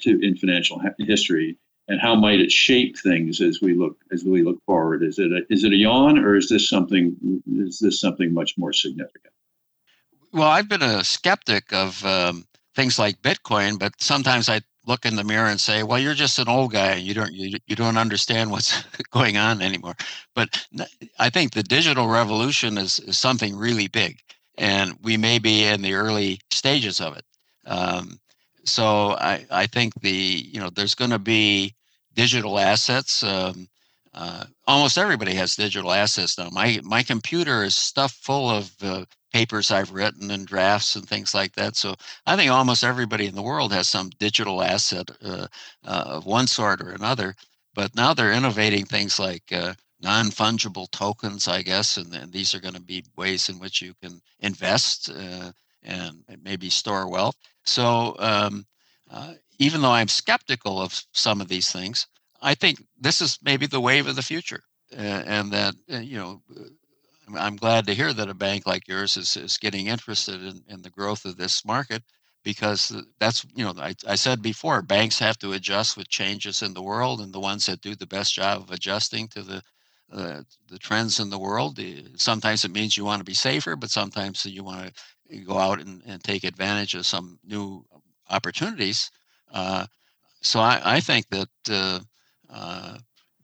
[0.00, 1.56] to, in financial history,
[1.88, 5.02] and how might it shape things as we look as we look forward?
[5.02, 8.56] Is it a, is it a yawn, or is this something is this something much
[8.58, 9.32] more significant?
[10.32, 15.16] Well, I've been a skeptic of um, things like Bitcoin, but sometimes I look in
[15.16, 16.94] the mirror and say, "Well, you're just an old guy.
[16.96, 18.82] You don't you, you don't understand what's
[19.12, 19.94] going on anymore."
[20.34, 20.66] But
[21.18, 24.18] I think the digital revolution is, is something really big,
[24.56, 27.24] and we may be in the early stages of it.
[27.66, 28.18] Um,
[28.64, 31.74] so I I think the you know there's going to be
[32.14, 33.22] digital assets.
[33.22, 33.68] Um,
[34.14, 36.48] uh, almost everybody has digital assets now.
[36.50, 41.34] My my computer is stuffed full of uh, papers I've written and drafts and things
[41.34, 41.76] like that.
[41.76, 41.94] So
[42.26, 45.46] I think almost everybody in the world has some digital asset uh,
[45.84, 47.34] uh, of one sort or another.
[47.74, 52.54] But now they're innovating things like uh, non fungible tokens, I guess, and, and these
[52.54, 55.52] are going to be ways in which you can invest uh,
[55.82, 57.36] and maybe store wealth.
[57.64, 58.66] So um,
[59.10, 62.06] uh, even though I'm skeptical of some of these things,
[62.40, 64.62] I think this is maybe the wave of the future,
[64.96, 66.42] and that uh, you know.
[67.36, 70.82] I'm glad to hear that a bank like yours is, is getting interested in, in
[70.82, 72.02] the growth of this market
[72.44, 76.74] because that's you know I, I said before banks have to adjust with changes in
[76.74, 79.62] the world and the ones that do the best job of adjusting to the
[80.10, 81.78] uh, the trends in the world
[82.16, 84.92] sometimes it means you want to be safer but sometimes you want
[85.30, 87.84] to go out and, and take advantage of some new
[88.30, 89.10] opportunities
[89.52, 89.84] uh,
[90.40, 92.00] so I, I, think that uh,
[92.48, 92.98] uh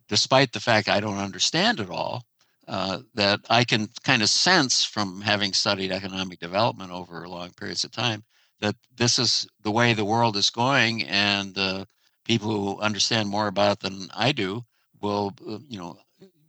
[0.09, 2.23] despite the fact I don't understand it all
[2.67, 7.85] uh, that I can kind of sense from having studied economic development over long periods
[7.85, 8.25] of time
[8.61, 11.85] that this is the way the world is going, and uh,
[12.25, 14.65] people who understand more about it than I do
[15.01, 15.99] will, uh, you know,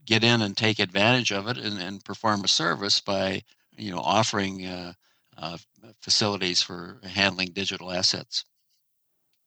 [0.05, 3.41] get in and take advantage of it and, and perform a service by,
[3.76, 4.93] you know, offering uh,
[5.38, 5.57] uh,
[5.99, 8.45] facilities for handling digital assets.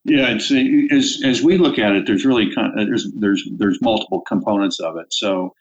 [0.05, 0.51] Yeah, it's,
[0.93, 5.11] as as we look at it, there's really there's there's there's multiple components of it.
[5.11, 5.53] So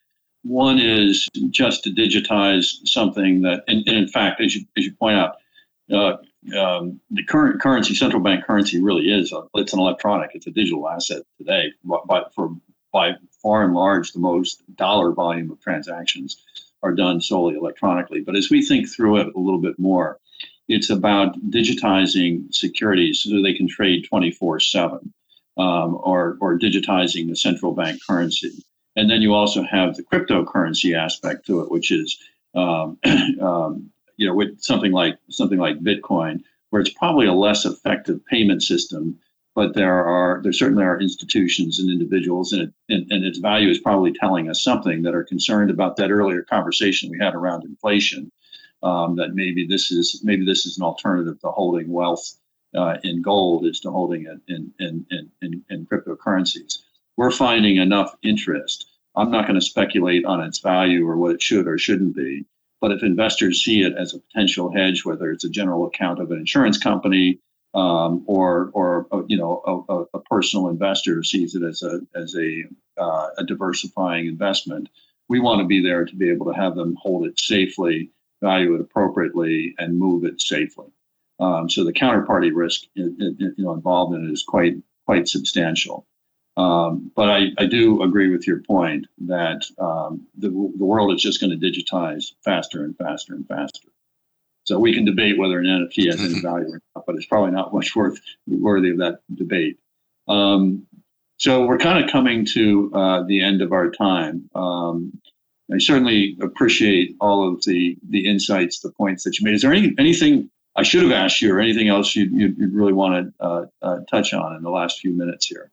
[0.42, 4.92] one is just to digitize something that, and, and in fact, as you as you
[4.92, 5.36] point out,
[5.92, 6.16] uh,
[6.58, 10.30] um, the current currency, central bank currency, really is a, it's an electronic.
[10.34, 11.72] It's a digital asset today.
[11.84, 12.54] But for
[12.92, 13.12] by
[13.42, 16.42] far and large, the most dollar volume of transactions
[16.82, 18.20] are done solely electronically.
[18.20, 20.18] But as we think through it a little bit more,
[20.68, 25.12] it's about digitizing securities so they can trade 24 7
[25.56, 28.52] um, or, or digitizing the central bank currency.
[28.98, 32.18] And then you also have the cryptocurrency aspect to it, which is
[32.56, 32.98] um,
[33.40, 38.26] um, you know, with something like something like Bitcoin, where it's probably a less effective
[38.26, 39.16] payment system,
[39.54, 43.70] but there are there certainly are institutions and individuals, and, it, and, and its value
[43.70, 47.62] is probably telling us something that are concerned about that earlier conversation we had around
[47.62, 48.32] inflation.
[48.82, 52.36] Um, that maybe this is maybe this is an alternative to holding wealth
[52.76, 56.78] uh, in gold is to holding it in in, in, in, in cryptocurrencies.
[57.16, 58.87] We're finding enough interest.
[59.18, 62.46] I'm not going to speculate on its value or what it should or shouldn't be.
[62.80, 66.30] But if investors see it as a potential hedge, whether it's a general account of
[66.30, 67.40] an insurance company
[67.74, 72.34] um, or, or uh, you know, a, a, personal investor sees it as a as
[72.34, 72.64] a,
[72.96, 74.88] uh, a diversifying investment,
[75.28, 78.10] we want to be there to be able to have them hold it safely,
[78.40, 80.86] value it appropriately, and move it safely.
[81.40, 86.06] Um, so the counterparty risk, you know, involved in it is quite quite substantial.
[86.58, 91.22] Um, but I, I, do agree with your point that um, the, the world is
[91.22, 93.88] just going to digitize faster and faster and faster.
[94.64, 96.40] So we can debate whether an NFT has any mm-hmm.
[96.40, 99.78] value or not, but it's probably not much worth worthy of that debate.
[100.26, 100.88] Um,
[101.36, 104.50] so we're kind of coming to uh, the end of our time.
[104.56, 105.20] Um,
[105.72, 109.54] I certainly appreciate all of the the insights, the points that you made.
[109.54, 112.92] Is there any anything I should have asked you, or anything else you'd, you'd really
[112.92, 115.70] want to uh, uh, touch on in the last few minutes here?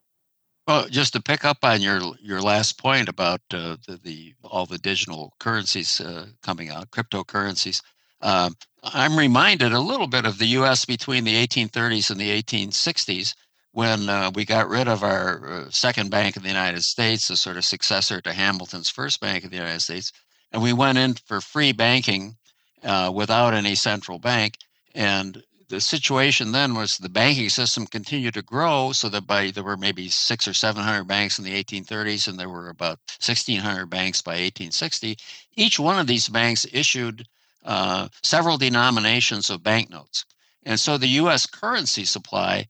[0.68, 4.66] Well, just to pick up on your your last point about uh, the, the, all
[4.66, 7.82] the digital currencies uh, coming out, cryptocurrencies,
[8.22, 10.86] um, I'm reminded a little bit of the U.S.
[10.86, 13.36] between the 1830s and the 1860s
[13.74, 17.36] when uh, we got rid of our uh, second bank in the United States, the
[17.36, 20.11] sort of successor to Hamilton's first bank in the United States,
[20.51, 22.38] and we went in for free banking
[22.84, 24.55] uh, without any central bank.
[24.95, 29.63] And the situation then was the banking system continued to grow so that by there
[29.63, 34.22] were maybe six or 700 banks in the 1830s and there were about 1600 banks
[34.22, 35.18] by 1860
[35.55, 37.28] each one of these banks issued
[37.66, 40.26] uh, several denominations of banknotes.
[40.63, 42.68] And so the us currency supply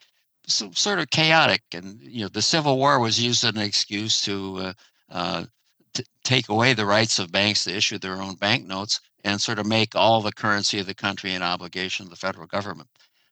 [0.48, 4.22] so, sort of chaotic and you know the civil war was used as an excuse
[4.22, 4.74] to uh,
[5.10, 5.46] uh,
[6.24, 9.96] take away the rights of banks to issue their own banknotes and sort of make
[9.96, 12.88] all the currency of the country an obligation of the federal government.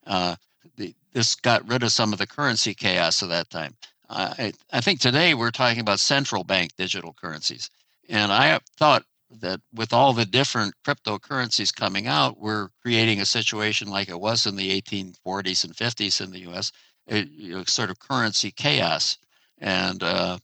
[0.08, 0.36] Uh,
[0.76, 3.76] the, this got rid of some of the currency chaos of that time.
[4.10, 7.70] Uh, I, I think today we're talking about central bank digital currencies.
[8.10, 9.04] And I thought
[9.40, 14.48] that with all the different cryptocurrencies coming out, we're creating a situation like it was
[14.48, 16.72] in the 1840s and 50s in the US,
[17.08, 19.20] a, you know, sort of currency chaos
[19.60, 20.40] and uh,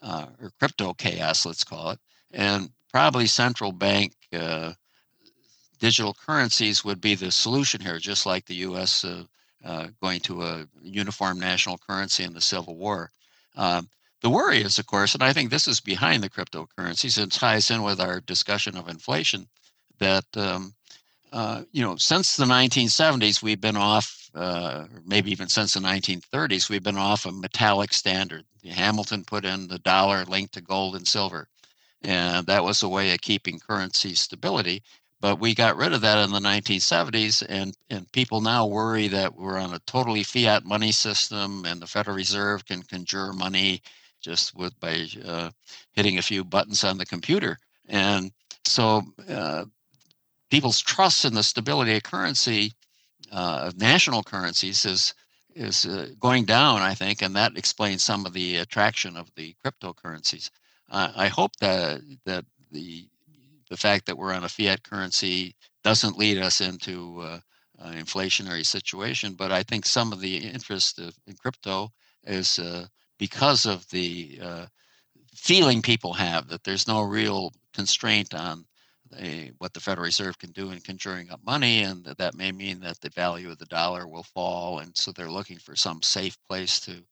[0.00, 1.98] uh, or crypto chaos, let's call it.
[2.30, 4.72] And probably central bank uh,
[5.82, 9.04] digital currencies would be the solution here, just like the U.S.
[9.04, 9.24] Uh,
[9.64, 13.10] uh, going to a uniform national currency in the Civil War.
[13.56, 13.88] Um,
[14.20, 17.68] the worry is, of course, and I think this is behind the cryptocurrencies and ties
[17.68, 19.48] in with our discussion of inflation,
[19.98, 20.74] that um,
[21.32, 26.70] uh, you know since the 1970s we've been off, uh, maybe even since the 1930s
[26.70, 28.44] we've been off a metallic standard.
[28.64, 31.48] Hamilton put in the dollar linked to gold and silver,
[32.02, 34.84] and that was a way of keeping currency stability.
[35.22, 39.36] But we got rid of that in the 1970s, and, and people now worry that
[39.36, 43.80] we're on a totally fiat money system and the Federal Reserve can conjure money
[44.20, 45.50] just with by uh,
[45.92, 47.56] hitting a few buttons on the computer.
[47.88, 48.32] And
[48.64, 49.66] so uh,
[50.50, 52.72] people's trust in the stability of currency,
[53.30, 55.14] uh, of national currencies, is
[55.54, 59.54] is uh, going down, I think, and that explains some of the attraction of the
[59.64, 60.50] cryptocurrencies.
[60.90, 63.06] I hope that that the
[63.72, 67.38] the fact that we're on a fiat currency doesn't lead us into uh,
[67.78, 69.32] an inflationary situation.
[69.32, 71.90] But I think some of the interest of, in crypto
[72.22, 72.84] is uh,
[73.18, 74.66] because of the uh,
[75.34, 78.66] feeling people have that there's no real constraint on
[79.18, 82.52] a, what the Federal Reserve can do in conjuring up money, and that, that may
[82.52, 86.02] mean that the value of the dollar will fall, and so they're looking for some
[86.02, 87.02] safe place to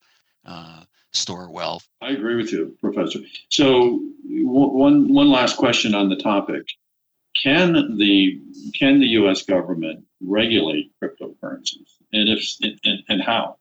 [0.44, 0.82] uh,
[1.12, 1.88] store wealth.
[2.02, 3.20] I agree with you, Professor.
[3.48, 4.00] So
[4.50, 6.66] one one last question on the topic:
[7.42, 8.40] Can the
[8.78, 9.42] can the U.S.
[9.42, 12.44] government regulate cryptocurrencies, and if
[12.84, 13.56] and, and how?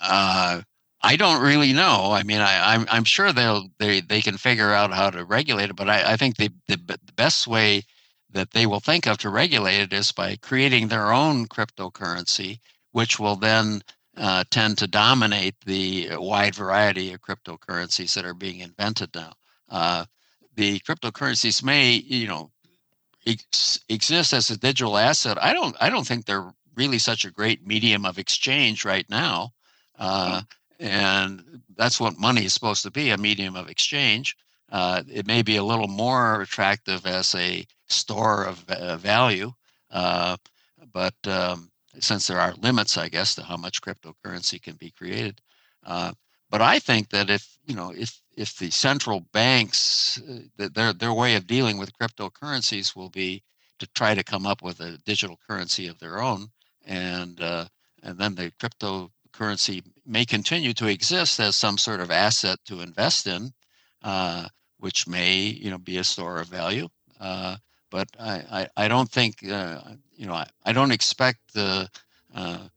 [0.00, 0.62] Uh,
[1.02, 2.12] I don't really know.
[2.12, 5.24] I mean, I, am I'm, I'm sure they'll they they can figure out how to
[5.24, 7.84] regulate it, but I, I think the, the the best way
[8.32, 12.60] that they will think of to regulate it is by creating their own cryptocurrency,
[12.92, 13.82] which will then
[14.16, 19.32] uh, tend to dominate the wide variety of cryptocurrencies that are being invented now.
[19.70, 20.04] Uh,
[20.56, 22.50] the cryptocurrencies may, you know,
[23.26, 25.42] ex- exist as a digital asset.
[25.42, 25.76] I don't.
[25.80, 29.52] I don't think they're really such a great medium of exchange right now,
[29.98, 30.42] uh,
[30.78, 34.36] and that's what money is supposed to be—a medium of exchange.
[34.70, 39.52] Uh, it may be a little more attractive as a store of uh, value,
[39.90, 40.36] uh,
[40.92, 45.40] but um, since there are limits, I guess, to how much cryptocurrency can be created.
[45.84, 46.12] Uh,
[46.50, 51.12] but I think that if you know if if the central banks uh, their their
[51.12, 53.42] way of dealing with cryptocurrencies will be
[53.78, 56.48] to try to come up with a digital currency of their own,
[56.84, 57.66] and uh,
[58.02, 63.26] and then the cryptocurrency may continue to exist as some sort of asset to invest
[63.26, 63.52] in,
[64.02, 64.46] uh,
[64.78, 66.88] which may you know be a store of value.
[67.20, 67.56] Uh,
[67.90, 69.80] but I, I, I don't think uh,
[70.16, 71.88] you know I, I don't expect the
[72.34, 72.68] uh,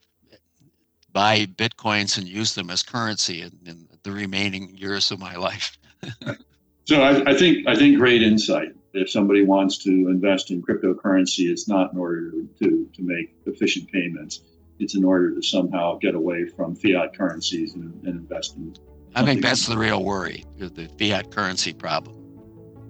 [1.12, 5.78] buy bitcoins and use them as currency in, in the remaining years of my life.
[6.86, 8.70] so I, I, think I think great insight.
[8.94, 13.34] If somebody wants to invest in cryptocurrency, it's not in order to, to, to make
[13.46, 14.42] efficient payments.
[14.80, 18.76] It's in order to somehow get away from fiat currencies and, and invest in.
[19.16, 22.20] I think that's the real worry, the fiat currency problem.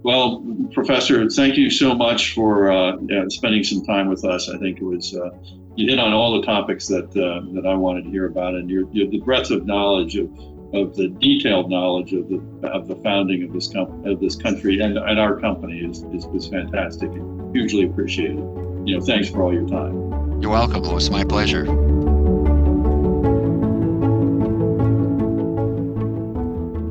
[0.03, 0.43] Well,
[0.74, 2.97] Professor, thank you so much for uh,
[3.30, 4.49] spending some time with us.
[4.49, 5.30] I think it was uh,
[5.76, 8.70] you hit on all the topics that uh, that I wanted to hear about, and
[8.70, 10.30] your, your, the breadth of knowledge of
[10.74, 14.80] of the detailed knowledge of the of the founding of this com- of this country
[14.80, 18.38] and, and our company is, is is fantastic and hugely appreciated.
[18.86, 20.41] You know, thanks for all your time.
[20.41, 20.84] You're welcome.
[20.84, 21.65] It was my pleasure.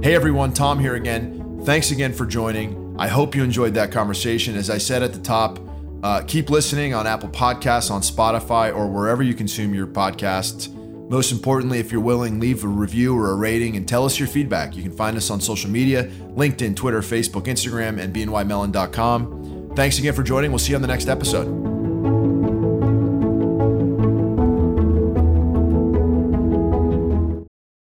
[0.03, 1.61] Hey everyone, Tom here again.
[1.65, 2.97] Thanks again for joining.
[2.99, 4.57] I hope you enjoyed that conversation.
[4.57, 5.59] As I said at the top,
[6.03, 10.69] uh, keep listening on Apple Podcasts, on Spotify, or wherever you consume your podcasts.
[11.13, 14.27] Most importantly, if you're willing, leave a review or a rating and tell us your
[14.27, 14.75] feedback.
[14.75, 19.73] You can find us on social media LinkedIn, Twitter, Facebook, Instagram, and bnymelon.com.
[19.77, 20.51] Thanks again for joining.
[20.53, 21.72] We'll see you on the next episode.